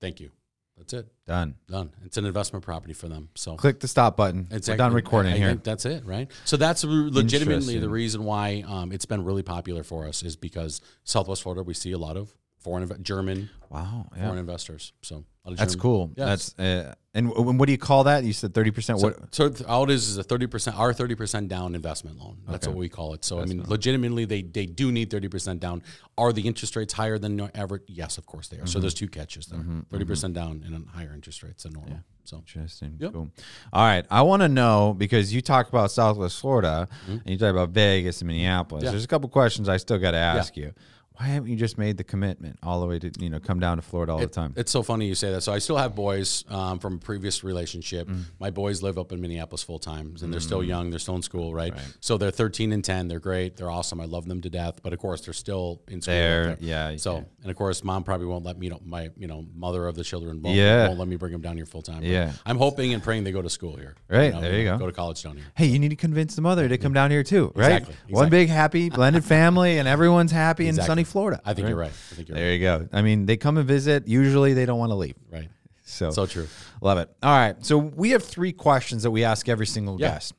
Thank 0.00 0.20
you. 0.20 0.30
That's 0.76 0.92
it. 0.92 1.08
Done. 1.26 1.56
Done. 1.68 1.90
It's 2.04 2.16
an 2.18 2.24
investment 2.24 2.64
property 2.64 2.94
for 2.94 3.08
them. 3.08 3.30
So 3.34 3.56
Click 3.56 3.80
the 3.80 3.88
stop 3.88 4.16
button. 4.16 4.46
It's 4.52 4.68
done 4.68 4.92
recording 4.92 5.32
I 5.32 5.36
here. 5.36 5.54
that's 5.56 5.84
it, 5.84 6.04
right? 6.06 6.30
So 6.44 6.56
that's 6.56 6.84
legitimately 6.84 7.80
the 7.80 7.88
reason 7.88 8.22
why 8.22 8.62
um, 8.66 8.92
it's 8.92 9.04
been 9.04 9.24
really 9.24 9.42
popular 9.42 9.82
for 9.82 10.06
us 10.06 10.22
is 10.22 10.36
because 10.36 10.80
Southwest 11.02 11.42
Florida 11.42 11.64
we 11.64 11.74
see 11.74 11.90
a 11.90 11.98
lot 11.98 12.16
of 12.16 12.32
foreign 12.68 13.02
German 13.02 13.48
Wow. 13.70 14.08
Yeah. 14.16 14.24
foreign 14.24 14.38
investors. 14.38 14.92
So 15.02 15.16
a 15.16 15.18
lot 15.18 15.52
of 15.52 15.56
That's 15.58 15.74
German- 15.74 15.82
cool. 15.82 16.10
Yes. 16.16 16.52
That's 16.56 16.58
uh, 16.58 16.94
and 17.14 17.28
w- 17.28 17.58
what 17.58 17.66
do 17.66 17.72
you 17.72 17.78
call 17.78 18.04
that? 18.04 18.24
You 18.24 18.32
said 18.32 18.52
30%. 18.54 19.00
So, 19.00 19.08
what? 19.08 19.34
so 19.34 19.52
all 19.66 19.84
it 19.84 19.90
is 19.90 20.08
is 20.08 20.16
a 20.18 20.22
thirty 20.22 20.46
percent, 20.46 20.78
our 20.78 20.92
thirty 20.92 21.14
percent 21.14 21.48
down 21.48 21.74
investment 21.74 22.18
loan. 22.18 22.38
That's 22.48 22.66
what 22.66 22.76
we 22.76 22.88
call 22.88 23.14
it. 23.14 23.24
So 23.24 23.40
I 23.40 23.44
mean, 23.44 23.62
legitimately, 23.66 24.24
they 24.26 24.42
they 24.42 24.66
do 24.66 24.92
need 24.92 25.10
thirty 25.10 25.28
percent 25.28 25.60
down. 25.60 25.82
Are 26.16 26.32
the 26.32 26.42
interest 26.42 26.76
rates 26.76 26.92
higher 26.94 27.18
than 27.18 27.40
average? 27.54 27.82
Yes, 27.88 28.18
of 28.18 28.26
course 28.26 28.48
they 28.48 28.56
are. 28.56 28.60
Mm-hmm. 28.60 28.68
So 28.68 28.80
there's 28.80 28.94
two 28.94 29.08
catches 29.08 29.46
there: 29.46 29.60
30 29.90 30.04
percent 30.04 30.34
down 30.34 30.62
and 30.64 30.88
higher 30.88 31.12
interest 31.14 31.42
rates 31.42 31.64
than 31.64 31.72
normal. 31.72 32.00
So 32.24 32.36
Interesting. 32.38 32.96
Yep. 33.00 33.12
Cool. 33.14 33.28
All 33.72 33.84
right. 33.86 34.04
I 34.10 34.20
want 34.20 34.42
to 34.42 34.48
know 34.48 34.94
because 34.96 35.32
you 35.34 35.40
talk 35.40 35.68
about 35.70 35.90
Southwest 35.90 36.38
Florida 36.40 36.86
and 37.08 37.22
you 37.26 37.38
talk 37.38 37.50
about 37.50 37.70
Vegas 37.70 38.20
and 38.20 38.28
Minneapolis. 38.28 38.80
Mm-hmm. 38.82 38.84
Yeah. 38.84 38.90
There's 38.90 39.04
a 39.04 39.08
couple 39.08 39.30
questions 39.30 39.66
I 39.66 39.78
still 39.78 39.96
got 39.98 40.10
to 40.10 40.18
ask 40.18 40.54
you. 40.54 40.72
Why 41.18 41.26
haven't 41.26 41.50
you 41.50 41.56
just 41.56 41.78
made 41.78 41.96
the 41.96 42.04
commitment 42.04 42.60
all 42.62 42.80
the 42.80 42.86
way 42.86 43.00
to 43.00 43.10
you 43.18 43.28
know 43.28 43.40
come 43.40 43.58
down 43.58 43.78
to 43.78 43.82
Florida 43.82 44.12
all 44.12 44.18
the 44.20 44.28
time? 44.28 44.54
It's 44.56 44.70
so 44.70 44.84
funny 44.84 45.06
you 45.06 45.16
say 45.16 45.32
that. 45.32 45.40
So 45.40 45.52
I 45.52 45.58
still 45.58 45.76
have 45.76 45.96
boys 45.96 46.44
um, 46.48 46.78
from 46.78 46.94
a 46.94 46.98
previous 46.98 47.42
relationship. 47.42 48.06
Mm. 48.06 48.22
My 48.38 48.50
boys 48.50 48.82
live 48.82 48.98
up 48.98 49.10
in 49.10 49.20
Minneapolis 49.20 49.64
full 49.64 49.80
time, 49.80 50.14
and 50.22 50.32
they're 50.32 50.38
still 50.38 50.62
young. 50.62 50.90
They're 50.90 51.00
still 51.00 51.16
in 51.16 51.22
school, 51.22 51.52
right? 51.52 51.74
So 51.98 52.18
they're 52.18 52.30
13 52.30 52.70
and 52.72 52.84
10. 52.84 53.08
They're 53.08 53.18
great. 53.18 53.56
They're 53.56 53.70
awesome. 53.70 54.00
I 54.00 54.04
love 54.04 54.26
them 54.28 54.40
to 54.42 54.48
death. 54.50 54.80
But 54.82 54.92
of 54.92 55.00
course, 55.00 55.22
they're 55.22 55.34
still 55.34 55.82
in 55.88 56.00
school. 56.00 56.14
There, 56.14 56.56
yeah, 56.60 56.94
So 56.96 57.24
and 57.42 57.50
of 57.50 57.56
course, 57.56 57.82
mom 57.82 58.04
probably 58.04 58.26
won't 58.26 58.44
let 58.44 58.56
me. 58.56 58.66
You 58.66 58.70
know, 58.74 58.80
my 58.84 59.10
you 59.16 59.26
know 59.26 59.44
mother 59.56 59.88
of 59.88 59.96
the 59.96 60.04
children 60.04 60.40
won't, 60.40 60.56
Yeah. 60.56 60.86
won't 60.86 61.00
let 61.00 61.08
me 61.08 61.16
bring 61.16 61.32
them 61.32 61.40
down 61.40 61.56
here 61.56 61.66
full 61.66 61.82
time. 61.82 62.04
Yeah. 62.04 62.32
I'm 62.46 62.58
hoping 62.58 62.94
and 62.94 63.02
praying 63.02 63.24
they 63.24 63.32
go 63.32 63.42
to 63.42 63.50
school 63.50 63.74
here. 63.76 63.96
Right, 64.08 64.32
there 64.40 64.56
you 64.58 64.64
go. 64.64 64.78
Go 64.78 64.86
to 64.86 64.92
college 64.92 65.22
down 65.22 65.36
here. 65.36 65.46
hey, 65.56 65.66
you 65.66 65.78
need 65.80 65.88
to 65.88 65.96
convince 65.96 66.36
the 66.36 66.42
mother 66.42 66.68
to 66.68 66.78
come 66.78 66.92
down 66.92 67.10
here 67.10 67.24
too, 67.24 67.50
right? 67.56 67.78
Exactly, 67.82 67.94
One 68.10 68.28
big 68.28 68.48
happy 68.50 68.88
blended 68.88 69.24
family, 69.24 69.78
and 69.78 69.88
everyone's 69.88 70.30
happy 70.30 70.68
Exactly. 70.68 70.86
sunny 70.86 71.04
Florida. 71.08 71.40
I 71.44 71.54
think 71.54 71.68
you're 71.68 71.76
right. 71.76 71.90
I 71.90 72.14
think 72.14 72.28
you're 72.28 72.36
There 72.36 72.52
you 72.52 72.60
go. 72.60 72.88
I 72.92 73.02
mean, 73.02 73.26
they 73.26 73.36
come 73.36 73.56
and 73.58 73.66
visit. 73.66 74.06
Usually, 74.06 74.54
they 74.54 74.66
don't 74.66 74.78
want 74.78 74.90
to 74.90 74.96
leave. 74.96 75.14
right. 75.30 75.40
Right. 75.40 75.48
So, 75.84 76.10
So 76.10 76.26
true. 76.26 76.46
love 76.82 76.98
it. 76.98 77.08
All 77.22 77.30
right. 77.36 77.56
So 77.64 77.78
we 77.78 78.10
have 78.10 78.22
three 78.22 78.52
questions 78.52 79.02
that 79.04 79.10
we 79.10 79.24
ask 79.24 79.48
every 79.48 79.66
single 79.66 79.98
Yeah. 79.98 80.10
guest. 80.10 80.34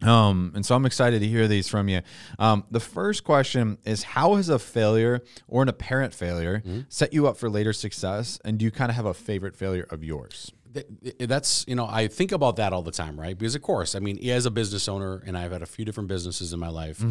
Um, 0.00 0.52
and 0.54 0.64
so 0.64 0.76
I'm 0.76 0.86
excited 0.86 1.18
to 1.22 1.26
hear 1.26 1.48
these 1.48 1.66
from 1.66 1.88
you. 1.88 2.02
Um, 2.38 2.64
the 2.70 2.78
first 2.78 3.24
question 3.24 3.78
is 3.84 4.04
how 4.04 4.36
has 4.36 4.48
a 4.48 4.60
failure 4.60 5.20
or 5.48 5.62
an 5.64 5.68
apparent 5.68 6.14
failure 6.14 6.60
Mm-hmm. 6.64 6.80
set 6.88 7.12
you 7.12 7.26
up 7.26 7.36
for 7.36 7.50
later 7.50 7.72
success? 7.72 8.38
And 8.44 8.56
do 8.58 8.64
you 8.64 8.70
kind 8.70 8.90
of 8.90 8.94
have 8.96 9.06
a 9.06 9.14
favorite 9.14 9.56
failure 9.56 9.86
of 9.90 10.04
yours? 10.04 10.52
Th- 10.72 10.86
th- 11.02 11.16
that's 11.28 11.64
you 11.66 11.74
know 11.74 11.86
I 11.90 12.06
think 12.06 12.30
about 12.30 12.54
that 12.56 12.72
all 12.72 12.82
the 12.82 12.92
time, 12.92 13.18
right? 13.18 13.36
Because 13.36 13.56
of 13.56 13.62
course, 13.62 13.96
I 13.96 13.98
mean, 13.98 14.24
as 14.28 14.46
a 14.46 14.50
business 14.52 14.86
owner, 14.86 15.20
and 15.26 15.36
I've 15.36 15.50
had 15.50 15.62
a 15.62 15.66
few 15.66 15.84
different 15.84 16.08
businesses 16.08 16.52
in 16.52 16.60
my 16.60 16.68
life, 16.68 17.02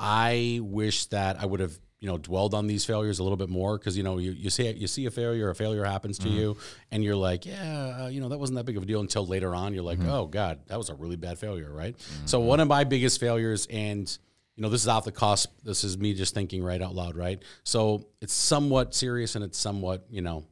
I 0.00 0.58
wish 0.62 1.06
that 1.06 1.40
I 1.40 1.46
would 1.46 1.60
have 1.60 1.78
you 2.04 2.10
know 2.10 2.18
dwelled 2.18 2.52
on 2.52 2.66
these 2.66 2.84
failures 2.84 3.18
a 3.18 3.22
little 3.22 3.38
bit 3.38 3.48
more 3.48 3.78
because 3.78 3.96
you 3.96 4.02
know 4.02 4.18
you, 4.18 4.32
you 4.32 4.50
see 4.50 4.70
you 4.70 4.86
see 4.86 5.06
a 5.06 5.10
failure, 5.10 5.48
a 5.48 5.54
failure 5.54 5.84
happens 5.84 6.18
to 6.18 6.28
mm-hmm. 6.28 6.36
you, 6.36 6.56
and 6.90 7.02
you're 7.02 7.16
like, 7.16 7.46
yeah, 7.46 8.02
uh, 8.02 8.08
you 8.08 8.20
know 8.20 8.28
that 8.28 8.36
wasn't 8.36 8.58
that 8.58 8.64
big 8.64 8.76
of 8.76 8.82
a 8.82 8.86
deal 8.86 9.00
until 9.00 9.26
later 9.26 9.54
on. 9.54 9.72
You're 9.72 9.84
like, 9.84 9.98
mm-hmm. 9.98 10.10
oh 10.10 10.26
god, 10.26 10.60
that 10.66 10.76
was 10.76 10.90
a 10.90 10.94
really 10.94 11.16
bad 11.16 11.38
failure, 11.38 11.72
right? 11.72 11.96
So 12.26 12.38
mm-hmm. 12.38 12.46
one 12.46 12.60
of 12.60 12.68
my 12.68 12.84
biggest 12.84 13.20
failures, 13.20 13.66
and 13.70 14.06
you 14.54 14.62
know 14.62 14.68
this 14.68 14.82
is 14.82 14.88
off 14.88 15.06
the 15.06 15.12
cusp. 15.12 15.50
This 15.62 15.82
is 15.82 15.96
me 15.96 16.12
just 16.12 16.34
thinking 16.34 16.62
right 16.62 16.82
out 16.82 16.94
loud, 16.94 17.16
right? 17.16 17.42
So 17.62 18.04
it's 18.20 18.34
somewhat 18.34 18.94
serious 18.94 19.34
and 19.34 19.42
it's 19.42 19.56
somewhat 19.56 20.04
you 20.10 20.20
know 20.20 20.44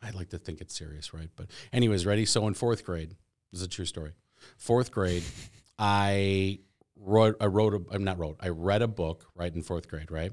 I 0.00 0.10
like 0.10 0.28
to 0.28 0.38
think 0.38 0.60
it's 0.60 0.78
serious, 0.78 1.12
right? 1.12 1.28
But 1.34 1.46
anyways, 1.72 2.06
ready? 2.06 2.24
So 2.24 2.46
in 2.46 2.54
fourth 2.54 2.84
grade, 2.84 3.16
this 3.50 3.62
is 3.62 3.66
a 3.66 3.68
true 3.68 3.84
story. 3.84 4.12
Fourth 4.58 4.92
grade, 4.92 5.24
I 5.76 6.60
wrote, 7.00 7.36
I 7.40 7.46
wrote, 7.46 7.74
a, 7.74 7.94
I'm 7.94 8.04
not 8.04 8.18
wrote, 8.18 8.36
I 8.40 8.48
read 8.48 8.82
a 8.82 8.88
book, 8.88 9.26
right, 9.34 9.52
in 9.52 9.62
fourth 9.62 9.88
grade, 9.88 10.10
right? 10.10 10.32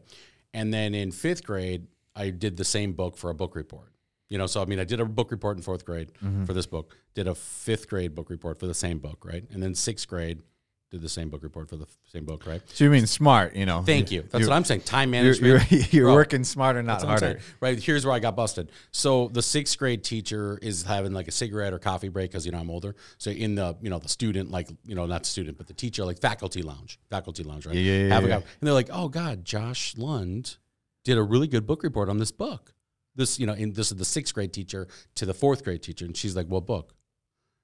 And 0.57 0.73
then 0.73 0.95
in 0.95 1.11
fifth 1.11 1.43
grade, 1.43 1.85
I 2.15 2.31
did 2.31 2.57
the 2.57 2.65
same 2.65 2.93
book 2.93 3.15
for 3.15 3.29
a 3.29 3.35
book 3.35 3.55
report. 3.55 3.93
You 4.27 4.39
know, 4.39 4.47
so 4.47 4.59
I 4.59 4.65
mean, 4.65 4.79
I 4.79 4.85
did 4.85 4.99
a 4.99 5.05
book 5.05 5.29
report 5.29 5.55
in 5.55 5.61
fourth 5.61 5.85
grade 5.85 6.11
mm-hmm. 6.15 6.45
for 6.45 6.53
this 6.53 6.65
book, 6.65 6.97
did 7.13 7.27
a 7.27 7.35
fifth 7.35 7.87
grade 7.87 8.15
book 8.15 8.31
report 8.31 8.59
for 8.59 8.65
the 8.65 8.73
same 8.73 8.97
book, 8.97 9.23
right? 9.23 9.43
And 9.51 9.61
then 9.61 9.75
sixth 9.75 10.07
grade, 10.07 10.41
did 10.89 11.01
the 11.01 11.09
same 11.09 11.29
book 11.29 11.43
report 11.43 11.67
for 11.67 11.75
the 11.75 11.83
f- 11.83 11.97
same 12.11 12.23
book, 12.23 12.45
right? 12.45 12.61
So 12.73 12.85
you 12.85 12.89
mean 12.89 13.07
smart, 13.07 13.55
you 13.57 13.65
know? 13.65 13.81
Thank 13.81 14.09
you. 14.09 14.21
That's 14.21 14.39
You're- 14.41 14.49
what 14.51 14.55
I'm 14.55 14.63
saying. 14.63 14.81
Time 14.81 15.13
You're, 15.13 15.23
management. 15.23 15.69
you're, 15.71 15.81
you're 15.91 16.05
Bro, 16.05 16.13
working 16.15 16.43
smarter, 16.45 16.81
not 16.81 16.93
that's 17.01 17.03
what 17.03 17.09
I'm 17.15 17.19
harder. 17.21 17.39
saying. 17.41 17.53
Right. 17.59 17.83
Here's 17.83 18.05
where 18.05 18.15
I 18.15 18.19
got 18.19 18.37
busted. 18.37 18.71
So 18.91 19.27
the 19.27 19.41
sixth 19.41 19.77
grade 19.77 20.03
teacher 20.03 20.57
is 20.61 20.83
having 20.83 21.11
like 21.13 21.27
a 21.27 21.31
cigarette 21.31 21.73
or 21.73 21.79
coffee 21.79 22.07
break 22.09 22.31
because 22.31 22.45
you 22.45 22.53
know 22.53 22.59
I'm 22.59 22.69
older. 22.69 22.95
So 23.17 23.31
in 23.31 23.55
the 23.55 23.75
you 23.81 23.89
know 23.89 23.99
the 23.99 24.07
student 24.09 24.49
like 24.49 24.69
you 24.85 24.95
know 24.95 25.05
not 25.05 25.25
student 25.25 25.57
but 25.57 25.67
the 25.67 25.73
teacher 25.73 26.05
like 26.05 26.19
faculty 26.19 26.61
lounge, 26.61 26.99
faculty 27.09 27.43
lounge, 27.43 27.65
right? 27.65 27.75
Yeah, 27.75 27.81
yeah, 27.93 28.07
yeah, 28.07 28.17
a- 28.19 28.27
yeah. 28.27 28.35
and 28.35 28.43
they're 28.61 28.73
like, 28.73 28.89
oh 28.91 29.09
God, 29.09 29.43
Josh 29.43 29.97
Lund 29.97 30.55
did 31.03 31.17
a 31.17 31.23
really 31.23 31.47
good 31.47 31.67
book 31.67 31.83
report 31.83 32.07
on 32.07 32.17
this 32.17 32.31
book. 32.31 32.73
This 33.15 33.39
you 33.39 33.45
know, 33.45 33.53
and 33.53 33.75
this 33.75 33.91
is 33.91 33.97
the 33.97 34.05
sixth 34.05 34.33
grade 34.33 34.53
teacher 34.53 34.87
to 35.15 35.25
the 35.25 35.33
fourth 35.33 35.63
grade 35.65 35.81
teacher, 35.83 36.05
and 36.05 36.15
she's 36.15 36.35
like, 36.35 36.47
what 36.47 36.65
book? 36.65 36.93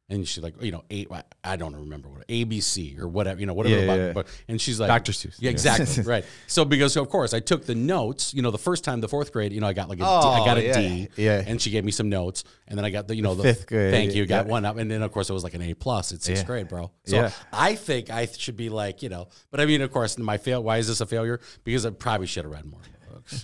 And 0.10 0.28
she's 0.28 0.44
like, 0.44 0.62
you 0.62 0.72
know, 0.72 0.84
eight. 0.90 1.08
I 1.44 1.56
don't 1.56 1.76
remember 1.76 2.10
what 2.10 2.28
ABC 2.28 3.00
or 3.00 3.08
whatever, 3.08 3.40
you 3.40 3.46
know, 3.46 3.54
whatever. 3.54 3.76
Yeah, 3.76 3.82
the 3.82 3.88
book- 3.88 3.98
yeah. 4.00 4.14
But 4.14 4.28
and 4.50 4.60
she's 4.62 4.80
like, 4.80 4.90
Dr. 4.90 5.14
Seuss. 5.14 5.36
Yeah, 5.40 5.50
exactly. 5.50 6.04
right. 6.06 6.26
So 6.48 6.66
because 6.66 6.98
of 6.98 7.10
course 7.10 7.34
I 7.34 7.40
took 7.40 7.66
the 7.66 7.74
notes. 7.74 8.34
You 8.34 8.42
know, 8.42 8.52
the 8.52 8.58
first 8.58 8.84
time 8.84 9.00
the 9.00 9.08
fourth 9.08 9.32
grade, 9.32 9.54
you 9.54 9.62
know, 9.62 9.68
I 9.68 9.74
got 9.74 9.88
like 9.90 10.00
a 10.00 10.02
D- 10.02 10.08
Oh, 10.08 10.30
I 10.30 10.46
got 10.46 10.58
a 10.58 10.70
oh, 10.70 10.74
D, 10.74 11.08
yeah, 11.16 11.38
yeah. 11.40 11.44
and 11.48 11.62
she 11.62 11.70
gave 11.72 11.86
me 11.86 11.92
some 11.92 12.10
notes, 12.10 12.44
and 12.68 12.78
then 12.78 12.84
I 12.86 12.90
got 12.90 13.08
the 13.08 13.16
you 13.16 13.22
know 13.22 13.34
the 13.34 13.44
fifth 13.44 13.66
grade, 13.66 13.92
Thank 13.94 14.14
you. 14.14 14.26
Got 14.26 14.46
one 14.48 14.66
up, 14.66 14.78
and 14.78 14.92
then 14.92 15.02
of 15.04 15.12
course 15.14 15.30
it 15.30 15.34
was 15.34 15.44
like 15.44 15.54
an 15.54 15.62
A 15.62 15.74
plus. 15.74 16.12
It's 16.12 16.26
sixth 16.26 16.46
grade, 16.46 16.68
bro. 16.68 16.92
So 17.06 17.16
Yeah. 17.16 17.32
I 17.54 17.76
think 17.76 18.10
I 18.10 18.26
should 18.26 18.58
be 18.58 18.70
like 18.70 19.02
you 19.04 19.10
know, 19.10 19.30
but 19.52 19.62
I 19.62 19.66
mean, 19.66 19.82
of 19.82 19.92
course, 19.92 20.18
my 20.18 20.38
fail. 20.38 20.62
Why 20.62 20.78
is 20.78 20.88
this 20.90 21.00
a 21.02 21.06
failure? 21.06 21.40
Because 21.64 21.86
I 21.86 21.92
probably 21.92 22.28
should 22.28 22.44
have 22.44 22.52
read 22.52 22.66
more. 22.66 22.82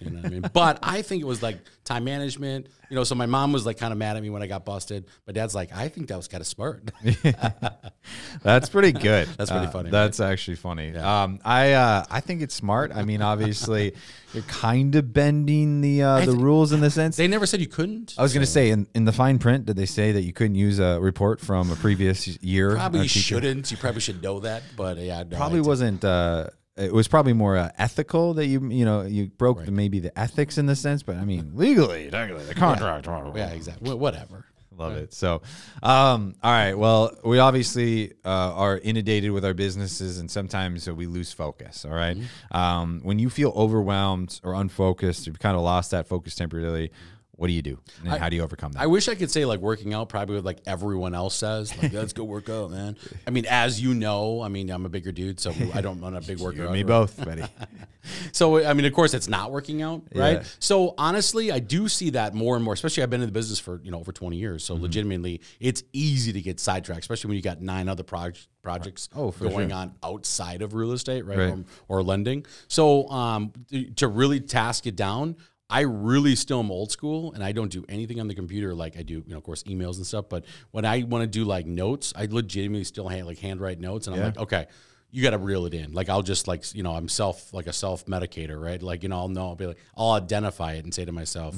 You 0.02 0.10
know 0.12 0.18
what 0.18 0.26
I 0.26 0.30
mean? 0.30 0.50
But 0.54 0.80
I 0.84 1.02
think 1.02 1.22
it 1.22 1.26
was 1.26 1.42
like 1.44 1.60
time 1.86 2.04
management. 2.04 2.68
You 2.90 2.96
know, 2.96 3.04
so 3.04 3.14
my 3.16 3.28
mom 3.28 3.52
was 3.54 3.66
like 3.66 3.78
kind 3.78 3.92
of 3.92 4.00
mad 4.00 4.18
at 4.18 4.24
me 4.24 4.30
when 4.32 4.42
I 4.42 4.48
got 4.48 4.66
busted. 4.66 5.06
My 5.28 5.34
dad's 5.34 5.54
like, 5.54 5.72
I 5.76 5.90
think 5.90 6.08
that 6.08 6.18
was 6.18 6.28
kind 6.28 6.42
of 6.42 6.48
smart. 6.48 6.90
that's 8.44 8.70
pretty 8.70 8.92
good. 8.92 9.28
that's 9.38 9.52
pretty 9.52 9.68
Uh, 9.68 9.72
funny. 9.72 9.90
that's 9.90 10.20
actually 10.20 10.56
funny. 10.56 10.96
Um, 10.96 11.40
I 11.46 11.74
uh, 11.74 12.04
I 12.10 12.20
think 12.22 12.42
it's 12.42 12.56
smart. 12.56 12.92
I 12.94 13.04
mean, 13.04 13.22
obviously, 13.22 13.94
you're 14.34 14.44
kind 14.44 14.96
of 14.96 15.14
bending 15.14 15.82
the 15.82 16.04
uh, 16.04 16.26
the 16.26 16.32
thi- 16.34 16.38
rules 16.38 16.72
in 16.72 16.82
the 16.82 16.90
sense. 16.90 17.16
they 17.18 17.28
never 17.28 17.46
said 17.46 17.60
you 17.60 17.68
couldn't. 17.68 18.16
I 18.18 18.22
was 18.24 18.34
going 18.34 18.46
to 18.46 18.52
say 18.52 18.70
in, 18.70 18.88
in 18.96 19.06
the 19.06 19.12
fine 19.14 19.40
print, 19.40 19.66
did 19.66 19.76
they 19.76 19.86
say 19.86 20.12
that 20.14 20.22
you 20.22 20.34
couldn't 20.34 20.56
use 20.56 20.80
a 20.80 21.00
report 21.00 21.40
from 21.42 21.72
a 21.72 21.76
previous 21.76 22.28
year? 22.42 22.76
Probably 22.76 23.02
you 23.04 23.08
shouldn't. 23.08 23.70
You 23.72 23.78
probably 23.78 24.02
should 24.02 24.22
know 24.24 24.40
that. 24.42 24.64
But 24.76 24.98
yeah, 24.98 25.24
no, 25.24 25.38
Probably 25.38 25.62
wasn't. 25.62 26.04
Uh, 26.04 26.48
it 26.80 26.94
was 26.94 27.08
probably 27.08 27.34
more 27.34 27.58
uh, 27.58 27.70
ethical 27.78 28.34
that 28.36 28.46
you 28.48 28.68
you 28.70 28.86
know 28.86 29.02
you 29.02 29.28
broke 29.28 29.58
the, 29.66 29.72
maybe 29.72 30.00
the 30.00 30.18
ethics 30.18 30.58
in 30.58 30.66
the 30.66 30.76
sense, 30.76 31.04
but 31.04 31.18
I 31.18 31.26
mean 31.26 31.52
legally, 31.56 32.10
technically, 32.10 32.46
the 32.46 32.56
contract. 32.56 33.06
Yeah, 33.38 33.50
exactly. 33.50 33.90
Wh- 33.92 34.00
Whatever. 34.00 34.46
Love 34.78 34.94
it. 34.96 35.14
So, 35.14 35.42
um, 35.84 36.36
all 36.42 36.52
right. 36.54 36.74
Well, 36.74 37.12
we 37.26 37.38
obviously 37.40 38.14
uh, 38.24 38.30
are 38.30 38.78
inundated 38.78 39.32
with 39.32 39.44
our 39.44 39.54
businesses, 39.54 40.20
and 40.20 40.32
sometimes 40.32 40.88
uh, 40.88 40.96
we 40.96 41.06
lose 41.06 41.34
focus. 41.34 41.84
All 41.84 41.92
right? 41.92 42.16
Um, 42.52 43.02
when 43.04 43.20
you 43.20 43.30
feel 43.30 43.52
overwhelmed 43.58 44.40
or 44.42 44.54
unfocused, 44.54 45.28
you've 45.28 45.40
kind 45.40 45.58
of 45.58 45.64
lost 45.64 45.92
that 45.92 46.08
focus 46.08 46.34
temporarily. 46.36 46.92
What 47.40 47.48
do 47.48 47.54
you 47.54 47.62
do, 47.62 47.80
and 48.04 48.10
how 48.10 48.28
do 48.28 48.36
you 48.36 48.44
overcome 48.44 48.74
that? 48.74 48.82
I 48.82 48.88
wish 48.88 49.08
I 49.08 49.16
could 49.16 49.32
say 49.32 49.46
like 49.46 49.62
working 49.62 49.94
out 49.94 50.10
probably 50.10 50.36
what 50.36 50.44
like 50.44 50.60
everyone 50.68 51.16
else 51.16 51.36
says. 51.36 51.76
Like, 51.82 51.94
let's 51.94 52.12
go 52.12 52.26
work 52.26 52.50
out, 52.50 52.70
man. 52.70 52.98
I 53.28 53.30
mean, 53.30 53.46
as 53.50 53.82
you 53.82 53.94
know, 53.94 54.42
I 54.42 54.50
mean, 54.50 54.70
I'm 54.70 54.86
a 54.86 54.90
bigger 54.90 55.14
dude, 55.14 55.40
so 55.40 55.54
I 55.74 55.80
don't 55.80 56.02
run 56.02 56.16
a 56.16 56.22
big 56.22 56.42
and 56.42 56.72
me 56.72 56.84
both, 56.84 57.24
buddy. 57.24 57.44
So 58.32 58.66
I 58.66 58.74
mean, 58.74 58.86
of 58.86 58.94
course, 58.94 59.14
it's 59.14 59.28
not 59.28 59.52
working 59.52 59.82
out, 59.82 60.02
right? 60.16 60.38
Yeah. 60.38 60.44
So 60.60 60.96
honestly, 60.98 61.52
I 61.52 61.60
do 61.60 61.88
see 61.88 62.12
that 62.12 62.34
more 62.34 62.56
and 62.56 62.64
more. 62.64 62.74
Especially, 62.74 63.04
I've 63.04 63.10
been 63.10 63.22
in 63.22 63.28
the 63.28 63.34
business 63.34 63.60
for 63.60 63.80
you 63.84 63.92
know 63.92 64.00
over 64.00 64.12
twenty 64.12 64.38
years, 64.38 64.64
Mm-hmm. 64.64 64.78
so 64.78 64.82
legitimately, 64.82 65.42
it's 65.60 65.84
easy 65.94 66.34
to 66.34 66.42
get 66.42 66.60
sidetracked, 66.60 67.02
especially 67.02 67.28
when 67.28 67.36
you 67.36 67.44
got 67.44 67.62
nine 67.62 67.88
other 67.88 68.04
proj- 68.04 68.48
projects 68.64 69.10
Oh, 69.16 69.32
going 69.32 69.70
sure. 69.70 69.78
on 69.78 69.94
outside 70.02 70.62
of 70.62 70.74
real 70.74 70.92
estate, 70.94 71.26
right, 71.26 71.38
Right. 71.38 71.50
Or, 71.88 72.00
or 72.00 72.04
lending. 72.04 72.46
So 72.68 73.08
um, 73.10 73.52
to 73.98 74.08
really 74.08 74.40
task 74.40 74.88
it 74.88 74.96
down. 74.96 75.36
I 75.70 75.82
really 75.82 76.36
still 76.36 76.60
am 76.60 76.72
old 76.72 76.92
school 76.92 77.34
and 77.34 77.44
I 77.44 77.52
don't 77.52 77.72
do 77.72 77.86
anything 77.88 78.20
on 78.20 78.28
the 78.28 78.34
computer 78.36 78.74
like 78.74 78.98
I 78.98 79.04
do, 79.04 79.16
you 79.16 79.24
know, 79.28 79.38
of 79.38 79.44
course, 79.44 79.64
emails 79.64 79.98
and 79.98 80.06
stuff. 80.08 80.26
But 80.30 80.46
when 80.72 80.84
I 80.86 81.04
want 81.04 81.22
to 81.24 81.28
do 81.28 81.46
like 81.46 81.66
notes, 81.68 82.12
I 82.16 82.26
legitimately 82.30 82.86
still 82.86 83.08
hand 83.08 83.28
like 83.28 83.38
handwrite 83.40 83.80
notes 83.80 84.08
and 84.08 84.16
I'm 84.16 84.20
Yeah. 84.22 84.26
like, 84.28 84.38
okay, 84.40 84.68
you 85.12 85.22
got 85.24 85.32
to 85.32 85.38
reel 85.38 85.66
it 85.66 85.74
in. 85.74 85.94
Like 85.94 86.10
I'll 86.10 86.24
just 86.24 86.48
like 86.48 86.74
you 86.74 86.82
know 86.84 86.94
I'm 86.94 87.08
self 87.08 87.54
like 87.54 87.68
a 87.68 87.74
self 87.74 88.06
medicator, 88.08 88.60
right? 88.62 88.82
Like 88.82 89.04
you 89.04 89.10
know 89.10 89.18
I'll 89.18 89.28
know 89.28 89.48
I'll 89.50 89.56
be 89.56 89.68
like 89.68 89.78
I'll 89.96 90.12
identify 90.12 90.74
it 90.74 90.84
and 90.86 90.94
say 90.94 91.06
to 91.06 91.12
myself, 91.12 91.56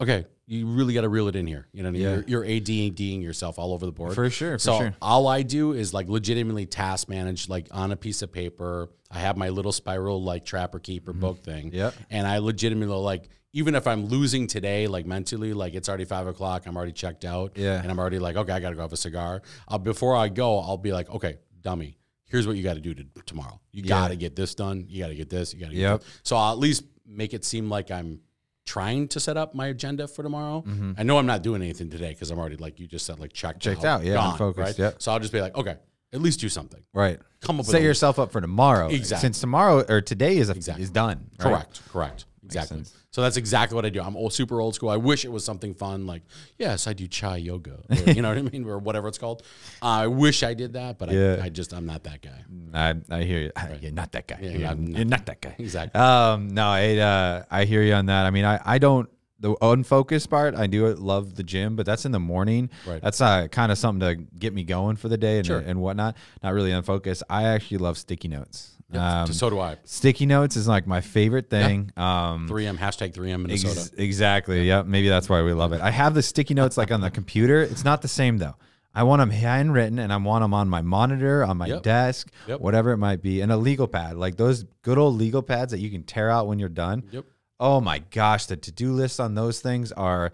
okay, 0.00 0.24
you 0.46 0.66
really 0.66 0.94
got 0.94 1.02
to 1.02 1.08
reel 1.10 1.28
it 1.28 1.36
in 1.36 1.46
here. 1.46 1.66
You 1.72 1.82
know, 1.82 1.90
what 1.90 1.96
I 1.96 1.98
mean? 1.98 2.02
Mm-hmm. 2.02 2.30
Yeah. 2.30 2.36
you're, 2.38 2.44
you're 2.44 2.60
ADDing 2.60 3.22
yourself 3.22 3.58
all 3.58 3.72
over 3.74 3.84
the 3.86 3.92
board 3.92 4.14
For 4.14 4.28
sure, 4.30 4.54
for 4.54 4.58
so 4.58 4.78
sure. 4.78 4.94
all 5.02 5.28
I 5.28 5.42
do 5.42 5.72
is 5.72 5.92
like 5.94 6.08
legitimately 6.08 6.64
task 6.66 7.08
manage 7.10 7.48
like 7.48 7.68
on 7.72 7.92
a 7.92 7.96
piece 7.96 8.22
of 8.22 8.32
paper. 8.32 8.88
I 9.10 9.18
have 9.18 9.36
my 9.36 9.48
little 9.50 9.72
spiral 9.72 10.22
like 10.22 10.44
trapper 10.44 10.78
keeper 10.78 11.12
book 11.12 11.42
thing. 11.42 11.72
Mm-hmm. 11.72 12.02
And 12.10 12.26
I 12.26 12.38
legitimately 12.38 12.94
like. 12.96 13.28
Even 13.52 13.74
if 13.74 13.86
I'm 13.86 14.06
losing 14.06 14.46
today, 14.46 14.86
like 14.86 15.06
mentally, 15.06 15.52
like 15.52 15.74
it's 15.74 15.88
already 15.88 16.04
five 16.04 16.26
o'clock, 16.28 16.66
I'm 16.66 16.76
already 16.76 16.92
checked 16.92 17.24
out, 17.24 17.56
Yeah. 17.56 17.80
and 17.82 17.90
I'm 17.90 17.98
already 17.98 18.20
like, 18.20 18.36
okay, 18.36 18.52
I 18.52 18.60
gotta 18.60 18.76
go 18.76 18.82
have 18.82 18.92
a 18.92 18.96
cigar. 18.96 19.42
Uh, 19.66 19.76
before 19.78 20.14
I 20.16 20.28
go, 20.28 20.60
I'll 20.60 20.76
be 20.76 20.92
like, 20.92 21.10
okay, 21.10 21.38
dummy, 21.60 21.98
here's 22.26 22.46
what 22.46 22.56
you 22.56 22.62
got 22.62 22.74
to 22.74 22.80
do 22.80 22.94
to 22.94 23.04
tomorrow. 23.26 23.60
You 23.72 23.82
Yeah. 23.82 23.88
got 23.88 24.08
to 24.08 24.16
get 24.16 24.36
this 24.36 24.54
done. 24.54 24.86
You 24.88 25.02
got 25.02 25.08
to 25.08 25.16
get 25.16 25.30
this. 25.30 25.52
You 25.52 25.60
got 25.60 25.70
to 25.70 25.76
Yep. 25.76 26.00
that. 26.00 26.06
So 26.22 26.36
I'll 26.36 26.52
at 26.52 26.58
least 26.58 26.84
make 27.04 27.34
it 27.34 27.44
seem 27.44 27.68
like 27.68 27.90
I'm 27.90 28.20
trying 28.66 29.08
to 29.08 29.18
set 29.18 29.36
up 29.36 29.52
my 29.52 29.66
agenda 29.66 30.06
for 30.06 30.22
tomorrow. 30.22 30.64
I 30.96 31.02
know 31.02 31.18
I'm 31.18 31.26
not 31.26 31.42
doing 31.42 31.60
anything 31.60 31.90
today 31.90 32.10
because 32.10 32.30
I'm 32.30 32.38
already 32.38 32.56
like 32.56 32.78
you 32.78 32.86
just 32.86 33.04
said 33.04 33.18
like 33.18 33.32
checked 33.32 33.60
Mm-hmm. 33.64 33.72
Checked 33.74 33.84
out, 33.84 34.04
yeah, 34.04 34.14
gone, 34.14 34.30
unfocused, 34.32 34.58
right? 34.58 34.78
yep. 34.78 35.02
So 35.02 35.10
I'll 35.10 35.18
just 35.18 35.32
be 35.32 35.40
like, 35.40 35.56
okay, 35.56 35.74
at 36.12 36.20
least 36.20 36.40
do 36.40 36.48
something. 36.48 36.82
Right. 36.92 37.18
Come 37.40 37.56
up 37.56 37.66
with 37.66 37.72
Set 37.72 37.80
a- 37.80 37.84
yourself 37.84 38.18
up 38.18 38.32
for 38.32 38.40
tomorrow. 38.40 38.88
Exactly. 38.88 39.26
Since 39.26 39.40
tomorrow 39.40 39.84
or 39.88 40.00
today 40.00 40.36
is 40.38 40.48
a, 40.48 40.52
Exactly. 40.52 40.82
is 40.84 40.90
done. 40.90 41.30
right? 41.38 41.48
Correct. 41.48 41.82
Correct. 41.90 42.24
Exactly. 42.44 42.78
sense. 42.78 42.94
So 43.12 43.22
that's 43.22 43.36
exactly 43.36 43.74
what 43.76 43.84
I 43.84 43.90
do. 43.90 44.00
I'm 44.00 44.16
old, 44.16 44.32
super 44.32 44.60
old 44.60 44.74
school. 44.74 44.88
I 44.88 44.96
wish 44.96 45.24
it 45.24 45.30
was 45.32 45.44
something 45.44 45.74
fun, 45.74 46.06
like 46.06 46.22
yes, 46.58 46.86
I 46.86 46.92
do 46.92 47.06
chai 47.08 47.36
yoga, 47.38 47.78
or, 47.88 47.96
you 48.12 48.22
know 48.22 48.28
what 48.28 48.38
I 48.38 48.42
mean, 48.42 48.64
or 48.64 48.78
whatever 48.78 49.08
it's 49.08 49.18
called. 49.18 49.42
I 49.82 50.06
wish 50.06 50.42
I 50.44 50.54
did 50.54 50.72
that, 50.74 50.98
but 50.98 51.10
Yeah. 51.10 51.38
I, 51.40 51.46
I 51.46 51.48
just 51.48 51.72
I'm 51.72 51.86
not 51.86 52.04
that 52.04 52.22
guy. 52.22 52.44
I, 52.72 52.94
I 53.10 53.22
hear 53.24 53.40
you. 53.40 53.50
You're 53.80 53.92
not 53.92 54.12
that 54.12 54.26
guy. 54.28 54.38
You're, 54.40 54.58
not, 54.60 54.78
you're 54.80 55.04
not 55.04 55.26
that 55.26 55.40
guy. 55.40 55.54
Exactly. 55.58 56.00
Um, 56.00 56.48
no, 56.48 56.66
I 56.68 56.96
uh, 56.98 57.42
I 57.50 57.64
hear 57.64 57.82
you 57.82 57.94
on 57.94 58.06
that. 58.06 58.26
I 58.26 58.30
mean, 58.30 58.44
I, 58.44 58.60
I 58.64 58.78
don't 58.78 59.08
the 59.40 59.56
unfocused 59.62 60.28
part. 60.30 60.54
I 60.54 60.66
do 60.66 60.86
love 60.94 61.34
the 61.34 61.42
gym, 61.42 61.74
but 61.76 61.86
that's 61.86 62.04
in 62.04 62.12
the 62.12 62.20
morning. 62.20 62.70
Right. 62.86 63.00
That's 63.02 63.20
uh, 63.20 63.48
kind 63.48 63.72
of 63.72 63.78
something 63.78 64.06
to 64.06 64.22
get 64.38 64.52
me 64.54 64.64
going 64.64 64.96
for 64.96 65.08
the 65.08 65.16
day 65.16 65.38
and, 65.38 65.46
Sure. 65.46 65.58
and 65.58 65.80
whatnot. 65.80 66.16
Not 66.42 66.52
really 66.54 66.72
unfocused. 66.72 67.22
I 67.30 67.44
actually 67.44 67.78
love 67.78 67.96
sticky 67.98 68.28
notes. 68.28 68.76
Um, 68.92 69.28
so 69.32 69.48
do 69.48 69.60
I. 69.60 69.76
sticky 69.84 70.26
notes 70.26 70.56
is 70.56 70.66
like 70.66 70.84
my 70.86 71.00
favorite 71.00 71.48
thing. 71.48 71.92
Um, 71.96 72.48
3M 72.48 72.76
hashtag 72.76 73.14
3M 73.14 73.42
Minnesota. 73.42 73.80
Ex- 73.80 73.90
exactly. 73.96 74.66
Yep. 74.66 74.86
Maybe 74.86 75.08
that's 75.08 75.28
why 75.28 75.42
we 75.42 75.52
love 75.52 75.72
it. 75.72 75.80
I 75.80 75.90
have 75.90 76.12
the 76.14 76.22
sticky 76.22 76.54
notes 76.54 76.76
like 76.76 76.90
on 76.90 77.00
the 77.00 77.10
computer. 77.10 77.60
It's 77.62 77.84
not 77.84 78.02
the 78.02 78.08
same 78.08 78.38
though. 78.38 78.56
I 78.92 79.04
want 79.04 79.20
them 79.20 79.30
handwritten 79.30 80.00
and 80.00 80.12
I 80.12 80.16
want 80.16 80.42
them 80.42 80.52
on 80.52 80.68
my 80.68 80.82
monitor, 80.82 81.44
on 81.44 81.56
my 81.56 81.66
Yep. 81.68 81.82
desk, 81.84 82.28
whatever 82.58 82.90
it 82.90 82.96
might 82.96 83.22
be, 83.22 83.40
and 83.40 83.52
a 83.52 83.56
legal 83.56 83.86
pad, 83.86 84.16
like 84.16 84.36
those 84.36 84.64
good 84.82 84.98
old 84.98 85.16
legal 85.16 85.42
pads 85.42 85.70
that 85.70 85.78
you 85.78 85.88
can 85.90 86.02
tear 86.02 86.28
out 86.28 86.48
when 86.48 86.58
you're 86.58 86.68
done. 86.68 87.04
Yep. 87.12 87.24
Oh 87.60 87.80
my 87.80 87.98
gosh, 87.98 88.46
the 88.46 88.56
to 88.56 88.72
do 88.72 88.92
lists 88.92 89.20
on 89.20 89.34
those 89.34 89.60
things 89.60 89.92
are 89.92 90.32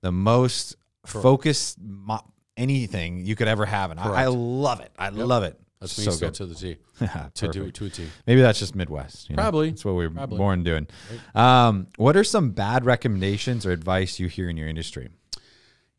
the 0.00 0.12
most 0.12 0.76
focused 1.04 1.78
mo- 1.80 2.24
anything 2.56 3.26
you 3.26 3.34
could 3.34 3.48
ever 3.48 3.66
have, 3.66 3.90
and 3.90 3.98
I, 3.98 4.22
I 4.22 4.26
love 4.26 4.80
it. 4.80 4.92
I 4.98 5.08
love 5.08 5.42
it. 5.42 5.60
That's 5.80 5.92
so 5.92 6.14
good. 6.16 6.34
to 6.34 6.46
the 6.46 6.54
T. 6.54 6.76
to 7.34 7.48
do 7.48 7.70
to 7.70 7.86
a 7.86 7.90
T. 7.90 8.06
Maybe 8.26 8.42
that's 8.42 8.58
just 8.58 8.74
Midwest. 8.74 9.30
you 9.30 9.36
know? 9.36 9.42
Probably. 9.42 9.70
That's 9.70 9.84
what 9.84 9.94
we 9.94 10.06
were 10.06 10.12
Probably. 10.14 10.36
born 10.36 10.62
doing. 10.62 10.86
Um, 11.34 11.86
what 11.96 12.16
are 12.16 12.24
some 12.24 12.50
bad 12.50 12.84
recommendations 12.84 13.64
or 13.64 13.72
advice 13.72 14.20
you 14.20 14.28
hear 14.28 14.50
in 14.50 14.58
your 14.58 14.68
industry? 14.68 15.08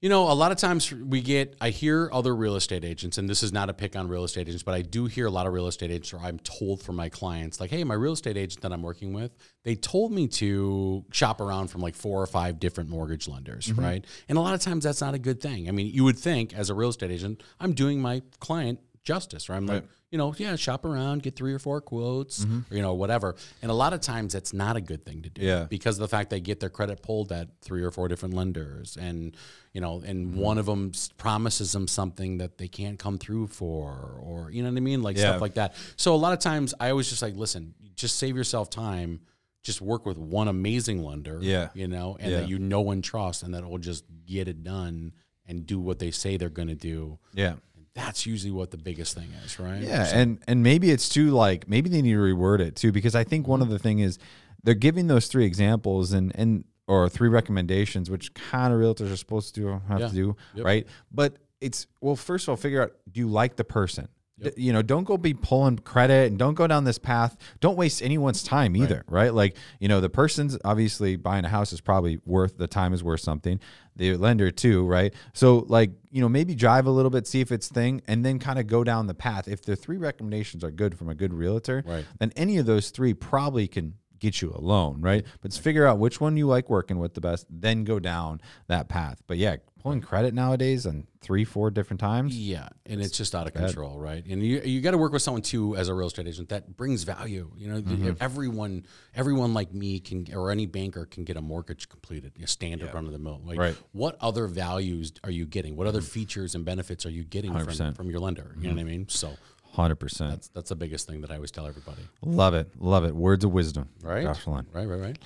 You 0.02 0.10
know, 0.10 0.32
a 0.32 0.34
lot 0.34 0.52
of 0.52 0.58
times 0.58 0.92
we 0.92 1.22
get, 1.22 1.56
I 1.62 1.70
hear 1.70 2.10
other 2.12 2.36
real 2.36 2.56
estate 2.56 2.84
agents, 2.84 3.20
and 3.20 3.30
this 3.30 3.44
is 3.44 3.54
not 3.54 3.70
a 3.70 3.74
pick 3.74 3.96
on 3.96 4.08
real 4.08 4.24
estate 4.24 4.48
agents, 4.48 4.64
but 4.64 4.74
I 4.74 4.82
do 4.82 5.06
hear 5.06 5.28
a 5.28 5.30
lot 5.30 5.46
of 5.46 5.54
real 5.54 5.68
estate 5.68 5.92
agents, 5.92 6.12
or 6.12 6.18
I'm 6.18 6.40
told 6.40 6.82
from 6.82 6.96
my 6.96 7.08
clients, 7.08 7.60
like, 7.60 7.70
hey, 7.70 7.84
my 7.84 7.94
real 7.94 8.14
estate 8.14 8.36
agent 8.36 8.62
that 8.64 8.74
I'm 8.74 8.82
working 8.82 9.14
with, 9.14 9.32
they 9.64 9.76
told 9.76 10.12
me 10.12 10.28
to 10.30 11.06
shop 11.12 11.40
around 11.40 11.68
from 11.68 11.82
like 11.82 11.94
four 11.94 12.20
or 12.20 12.26
five 12.26 12.60
different 12.60 12.90
mortgage 12.90 13.28
lenders, 13.28 13.68
Mm-hmm. 13.68 13.80
right? 13.80 14.06
And 14.28 14.40
a 14.40 14.42
lot 14.42 14.56
of 14.56 14.62
times 14.62 14.86
that's 14.86 15.02
not 15.02 15.14
a 15.14 15.20
good 15.20 15.40
thing. 15.40 15.68
I 15.68 15.72
mean, 15.72 15.86
you 15.94 16.04
would 16.04 16.18
think 16.18 16.56
as 16.56 16.72
a 16.72 16.74
real 16.74 16.90
estate 16.90 17.12
agent, 17.12 17.44
I'm 17.60 17.74
doing 17.74 18.02
my 18.02 18.24
client 18.40 18.80
justice, 19.04 19.52
or 19.52 19.54
I'm 19.54 19.68
like, 19.68 19.84
you 20.12 20.18
know, 20.18 20.34
yeah, 20.38 20.56
shop 20.58 20.84
around, 20.84 21.24
get 21.24 21.38
three 21.38 21.54
or 21.54 21.60
four 21.60 21.80
quotes, 21.80 22.44
or, 22.44 22.76
you 22.76 22.82
know, 22.82 22.94
whatever. 22.94 23.36
And 23.62 23.72
a 23.72 23.74
lot 23.74 23.94
of 23.94 24.02
times 24.02 24.34
that's 24.34 24.52
not 24.54 24.76
a 24.76 24.82
good 24.82 25.06
thing 25.06 25.22
to 25.22 25.30
do 25.30 25.42
Mm-hmm. 25.42 25.48
Yeah. 25.48 25.64
because 25.70 25.96
of 25.96 26.02
the 26.02 26.10
fact 26.10 26.30
they 26.30 26.42
get 26.42 26.60
their 26.60 26.70
credit 26.70 27.02
pulled 27.02 27.32
at 27.32 27.48
three 27.62 27.82
or 27.82 27.92
four 27.92 28.10
different 28.10 28.34
lenders 28.36 28.98
and 28.98 29.36
you 29.74 29.80
know 29.80 30.02
and 30.06 30.28
Mm-hmm. 30.32 30.40
one 30.40 30.58
of 30.58 30.66
them 30.66 30.92
promises 31.18 31.72
them 31.72 31.88
something 31.88 32.40
that 32.40 32.58
they 32.58 32.68
can't 32.68 33.00
come 33.00 33.18
through 33.18 33.48
for 33.48 34.20
or 34.22 34.52
you 34.52 34.62
know 34.64 34.70
what 34.70 34.78
i 34.78 34.82
mean 34.82 35.02
like 35.02 35.16
Yeah. 35.16 35.30
stuff 35.30 35.42
like 35.42 35.54
that 35.54 35.76
so 35.96 36.14
a 36.14 36.18
lot 36.18 36.34
of 36.34 36.40
times 36.40 36.74
i 36.82 36.90
always 36.90 37.10
just 37.10 37.22
like 37.22 37.36
listen 37.36 37.74
just 37.96 38.18
save 38.18 38.36
yourself 38.36 38.70
time 38.70 39.22
just 39.64 39.80
work 39.80 40.06
with 40.06 40.18
one 40.18 40.50
amazing 40.50 41.02
lender 41.04 41.40
Yeah. 41.42 41.70
you 41.74 41.88
know 41.88 42.18
and 42.20 42.32
Yeah. 42.32 42.40
that 42.42 42.50
you 42.50 42.60
know 42.60 42.92
and 42.92 43.02
trust 43.02 43.44
and 43.44 43.54
that 43.54 43.64
will 43.68 43.78
just 43.78 44.04
get 44.26 44.50
it 44.50 44.62
done 44.64 45.14
and 45.48 45.66
do 45.66 45.80
what 45.80 46.00
they 46.00 46.12
say 46.12 46.36
they're 46.38 46.50
going 46.50 46.68
to 46.68 46.76
do 46.76 47.18
Yeah. 47.34 47.56
That's 47.94 48.26
usually 48.26 48.52
what 48.52 48.72
the 48.72 48.78
biggest 48.78 49.16
thing 49.16 49.30
is 49.46 49.60
right 49.60 49.82
Yeah, 49.82 50.10
and 50.14 50.40
and 50.48 50.64
maybe 50.64 50.92
it's 50.92 51.10
too 51.10 51.32
like 51.32 51.68
maybe 51.68 51.90
they 51.90 52.02
need 52.02 52.14
to 52.14 52.20
reword 52.20 52.60
it 52.60 52.76
too 52.76 52.92
because 52.92 53.16
I 53.16 53.24
think 53.24 53.48
one 53.48 53.60
mm-hmm. 53.60 53.64
of 53.64 53.70
the 53.70 53.80
thing 53.80 54.00
is 54.00 54.18
they're 54.64 54.74
giving 54.74 55.08
those 55.08 55.28
three 55.28 55.46
examples 55.46 56.14
and 56.14 56.32
and 56.36 56.64
or 56.88 57.08
three 57.08 57.30
recommendations, 57.30 58.10
which 58.10 58.34
kind 58.34 58.74
of 58.74 58.80
realtors 58.80 59.12
are 59.12 59.16
supposed 59.18 59.56
to 59.56 59.80
have 59.88 60.00
Yeah. 60.02 60.08
to 60.08 60.14
do, 60.14 60.36
Yep. 60.56 60.66
right? 60.66 60.88
But 61.12 61.38
it's 61.62 61.88
well, 62.02 62.16
first 62.16 62.46
of 62.46 62.50
all, 62.50 62.58
figure 62.58 62.82
out 62.82 62.94
do 63.10 63.20
you 63.20 63.28
like 63.28 63.56
the 63.56 63.64
person. 63.64 64.08
D- 64.42 64.52
You 64.58 64.74
know, 64.74 64.82
don't 64.82 65.04
go 65.04 65.18
be 65.18 65.34
pulling 65.34 65.78
credit 65.80 66.30
and 66.30 66.40
don't 66.40 66.54
go 66.56 66.68
down 66.68 66.84
this 66.84 66.98
path. 66.98 67.38
Don't 67.60 67.78
waste 67.78 68.02
anyone's 68.02 68.44
time 68.44 68.76
either, 68.76 69.04
right? 69.08 69.34
Like, 69.34 69.56
you 69.80 69.88
know, 69.88 70.02
the 70.02 70.10
person's 70.10 70.58
obviously 70.66 71.16
buying 71.16 71.46
a 71.46 71.50
house 71.50 71.72
is 71.74 71.82
probably 71.82 72.20
worth 72.26 72.58
the 72.58 72.68
time 72.68 72.94
is 72.94 73.04
worth 73.04 73.22
something. 73.22 73.60
The 73.96 74.16
lender 74.16 74.52
too, 74.52 74.86
right? 74.86 75.14
So, 75.34 75.66
like, 75.68 75.92
you 76.10 76.22
know, 76.22 76.30
maybe 76.30 76.56
drive 76.56 76.86
a 76.88 76.92
little 76.92 77.12
bit, 77.12 77.28
see 77.28 77.42
if 77.42 77.52
it's 77.52 77.68
thing, 77.68 78.02
and 78.08 78.24
then 78.26 78.40
kind 78.40 78.58
of 78.58 78.66
go 78.68 78.84
down 78.84 79.08
the 79.08 79.14
path. 79.14 79.48
If 79.48 79.64
the 79.64 79.76
three 79.76 79.98
recommendations 79.98 80.64
are 80.64 80.72
good 80.72 80.98
from 80.98 81.10
a 81.10 81.14
good 81.16 81.34
realtor, 81.34 81.84
Right. 81.86 82.06
then 82.20 82.32
any 82.36 82.58
of 82.58 82.66
those 82.66 82.90
three 82.90 83.14
probably 83.14 83.68
can 83.68 83.96
get 84.22 84.42
you 84.42 84.54
a 84.56 84.62
loan, 84.62 85.02
right? 85.02 85.26
But 85.42 85.54
figure 85.54 85.86
out 85.86 86.00
which 86.00 86.22
one 86.22 86.38
you 86.38 86.48
like 86.48 86.70
working 86.70 87.00
with 87.00 87.16
the 87.16 87.22
best, 87.22 87.46
then 87.50 87.84
go 87.84 88.00
down 88.00 88.40
that 88.68 88.88
path. 88.88 89.22
But 89.28 89.38
yeah, 89.38 89.58
pulling 89.82 90.00
credit 90.00 90.34
nowadays 90.34 90.86
on 90.86 91.08
three, 91.22 91.44
four 91.44 91.72
different 91.72 92.00
times. 92.00 92.38
Yeah, 92.38 92.70
and 92.86 93.02
it's 93.02 93.18
just 93.18 93.34
out 93.34 93.48
of 93.48 93.54
control, 93.54 93.98
right? 94.00 94.24
And 94.26 94.44
you 94.44 94.62
you 94.62 94.80
got 94.82 94.92
to 94.92 94.98
work 94.98 95.12
with 95.12 95.24
someone 95.24 95.42
too 95.42 95.76
as 95.76 95.88
a 95.88 95.94
real 95.94 96.08
estate 96.08 96.28
agent 96.28 96.50
that 96.50 96.78
brings 96.78 97.04
value. 97.04 97.52
You 97.58 97.68
know, 97.68 97.82
mm-hmm. 97.82 98.12
everyone 98.22 98.86
everyone 99.16 99.54
like 99.54 99.74
me 99.74 100.00
can 100.00 100.28
or 100.34 100.52
any 100.52 100.68
banker 100.68 101.06
can 101.06 101.24
get 101.24 101.36
a 101.36 101.42
mortgage 101.42 101.90
completed, 101.90 102.34
a 102.42 102.48
standard 102.48 102.94
run 102.94 103.06
of 103.06 103.12
the 103.12 103.20
mill. 103.20 103.42
Like, 103.44 103.58
right. 103.58 103.78
what 103.92 104.18
other 104.22 104.48
values 104.48 105.12
are 105.24 105.32
you 105.32 105.46
getting? 105.46 105.76
What 105.76 105.88
other 105.88 106.00
mm-hmm. 106.00 106.08
features 106.08 106.56
and 106.56 106.64
benefits 106.64 107.06
are 107.06 107.12
you 107.12 107.24
getting 107.24 107.58
from, 107.58 107.94
from 107.94 108.10
your 108.10 108.20
lender? 108.20 108.52
You 108.56 108.70
mm-hmm. 108.70 108.76
know 108.76 108.76
what 108.76 108.82
I 108.82 108.84
mean? 108.84 109.10
So 109.10 109.36
Hundred 109.74 109.96
percent. 109.96 110.32
That's 110.32 110.48
that's 110.50 110.70
the 110.70 110.76
biggest 110.76 111.08
thing 111.08 111.22
that 111.22 111.32
I 111.32 111.36
always 111.36 111.52
tell 111.52 111.66
everybody. 111.66 112.02
Love 112.22 112.54
it, 112.54 112.70
love 112.78 113.06
it. 113.06 113.16
Words 113.16 113.46
of 113.46 113.52
wisdom, 113.54 113.88
right? 114.04 114.24
Josh 114.24 114.46
Right, 114.46 114.66
right, 114.74 114.86
right. 114.86 115.18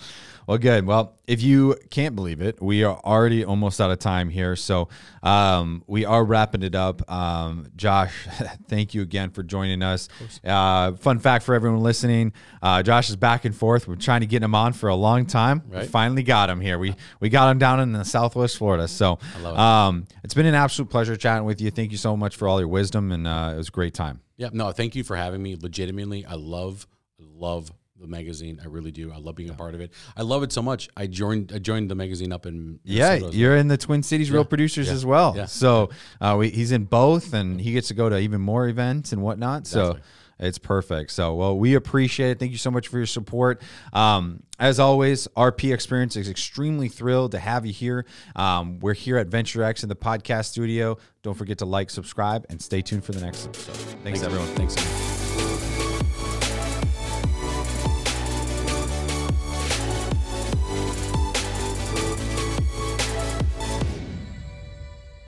Well, 0.48 0.60
good. 0.60 0.86
Well, 0.86 1.18
if 1.26 1.42
you 1.42 1.76
can't 1.90 2.16
believe 2.16 2.40
it, 2.40 2.62
we 2.62 2.84
are 2.84 3.00
already 3.04 3.44
almost 3.44 3.82
out 3.82 3.90
of 3.90 3.98
time 3.98 4.30
here, 4.30 4.56
so 4.56 4.90
um, 5.24 5.84
we 5.88 6.06
are 6.06 6.24
wrapping 6.24 6.62
it 6.62 6.76
up. 6.76 7.10
Um, 7.12 7.68
Josh, 7.76 8.14
thank 8.68 8.94
you 8.94 9.02
again 9.02 9.32
for 9.32 9.42
joining 9.42 9.82
us. 9.82 10.08
Uh, 10.44 10.92
fun 10.94 11.18
fact 11.18 11.44
for 11.44 11.56
everyone 11.56 11.82
listening: 11.82 12.32
uh, 12.62 12.84
Josh 12.84 13.10
is 13.10 13.16
back 13.16 13.46
and 13.46 13.56
forth. 13.56 13.88
We're 13.88 13.96
trying 13.96 14.22
to 14.22 14.28
get 14.28 14.44
him 14.44 14.54
on 14.54 14.74
for 14.74 14.90
a 14.90 14.96
long 14.96 15.26
time. 15.26 15.64
Right. 15.68 15.82
We 15.82 15.88
finally 15.88 16.22
got 16.22 16.52
him 16.52 16.62
here. 16.62 16.78
We 16.78 16.96
we 17.20 17.30
got 17.30 17.50
him 17.50 17.58
down 17.58 17.80
in 17.80 17.94
the 17.94 18.06
Southwest 18.06 18.58
Florida. 18.58 18.88
So 18.88 19.18
it. 19.36 19.46
Um, 19.46 20.06
it's 20.24 20.36
been 20.36 20.46
an 20.46 20.54
absolute 20.54 20.92
pleasure 20.92 21.16
chatting 21.16 21.46
with 21.46 21.60
you. 21.62 21.72
Thank 21.72 21.92
you 21.92 21.98
so 21.98 22.16
much 22.16 22.36
for 22.36 22.48
all 22.48 22.60
your 22.60 22.68
wisdom, 22.68 23.12
and 23.12 23.28
uh, 23.28 23.52
it 23.56 23.58
was 23.58 23.70
a 23.70 23.72
great 23.72 23.96
time. 23.96 24.22
Yeah, 24.38 24.50
no, 24.52 24.72
thank 24.72 24.96
you 24.96 25.04
for 25.04 25.16
having 25.16 25.42
me. 25.42 25.56
Legitimately, 25.60 26.26
I 26.26 26.36
love, 26.36 26.88
love 27.20 27.72
the 28.00 28.08
magazine. 28.08 28.60
I 28.62 28.68
really 28.68 28.92
do. 28.92 29.12
I 29.12 29.18
love 29.18 29.36
being 29.36 29.48
yeah. 29.48 29.56
a 29.56 29.58
part 29.58 29.76
of 29.76 29.82
it. 29.82 29.92
I 30.18 30.24
love 30.24 30.44
it 30.44 30.52
so 30.52 30.62
much. 30.62 30.90
I 30.98 31.08
joined. 31.08 31.52
I 31.56 31.60
joined 31.60 31.90
the 31.90 31.96
magazine 31.96 32.34
up 32.34 32.46
in. 32.46 32.80
Minnesota 32.84 33.26
yeah, 33.26 33.32
you're 33.32 33.56
in 33.56 33.68
the 33.68 33.78
Twin 33.78 34.04
Cities 34.04 34.30
yeah. 34.30 34.36
Real 34.36 34.46
Producers 34.46 34.88
yeah. 34.88 34.94
as 34.94 35.06
well. 35.06 35.34
Yeah. 35.36 35.46
So 35.46 35.90
uh, 36.20 36.36
we, 36.38 36.50
he's 36.50 36.72
in 36.72 36.84
both, 36.86 37.34
and 37.34 37.60
he 37.60 37.72
gets 37.72 37.88
to 37.90 37.94
go 37.94 38.10
to 38.10 38.18
even 38.20 38.42
more 38.42 38.68
events 38.68 39.14
and 39.14 39.22
whatnot. 39.22 39.68
So. 39.68 39.98
It's 40.40 40.58
perfect. 40.58 41.12
So, 41.12 41.36
well, 41.36 41.58
we 41.58 41.76
appreciate 41.76 42.32
it. 42.32 42.40
Thank 42.40 42.52
you 42.52 42.58
so 42.58 42.72
much 42.72 42.88
for 42.88 42.98
your 42.98 43.06
support. 43.06 43.62
Um, 43.94 44.44
as 44.60 44.80
always, 44.80 45.28
RP 45.30 45.74
Experience 45.74 46.16
is 46.16 46.30
extremely 46.30 46.90
thrilled 46.90 47.32
to 47.32 47.40
have 47.40 47.66
you 47.66 47.74
here. 47.74 48.06
Um, 48.36 48.80
we're 48.80 48.94
here 48.94 49.18
at 49.18 49.28
Venture 49.28 49.64
X 49.64 49.84
in 49.84 49.90
the 49.90 49.96
podcast 49.96 50.46
studio. 50.46 50.98
Don't 51.24 51.36
forget 51.36 51.58
to 51.60 51.66
like, 51.66 51.90
subscribe, 51.90 52.46
and 52.50 52.62
stay 52.62 52.82
tuned 52.82 53.04
for 53.04 53.12
the 53.12 53.22
next 53.22 53.48
episode. 53.48 53.76
Thanks, 53.76 54.22
Thanks 54.22 54.24
everyone. 54.24 54.48
Thanks. 54.56 55.45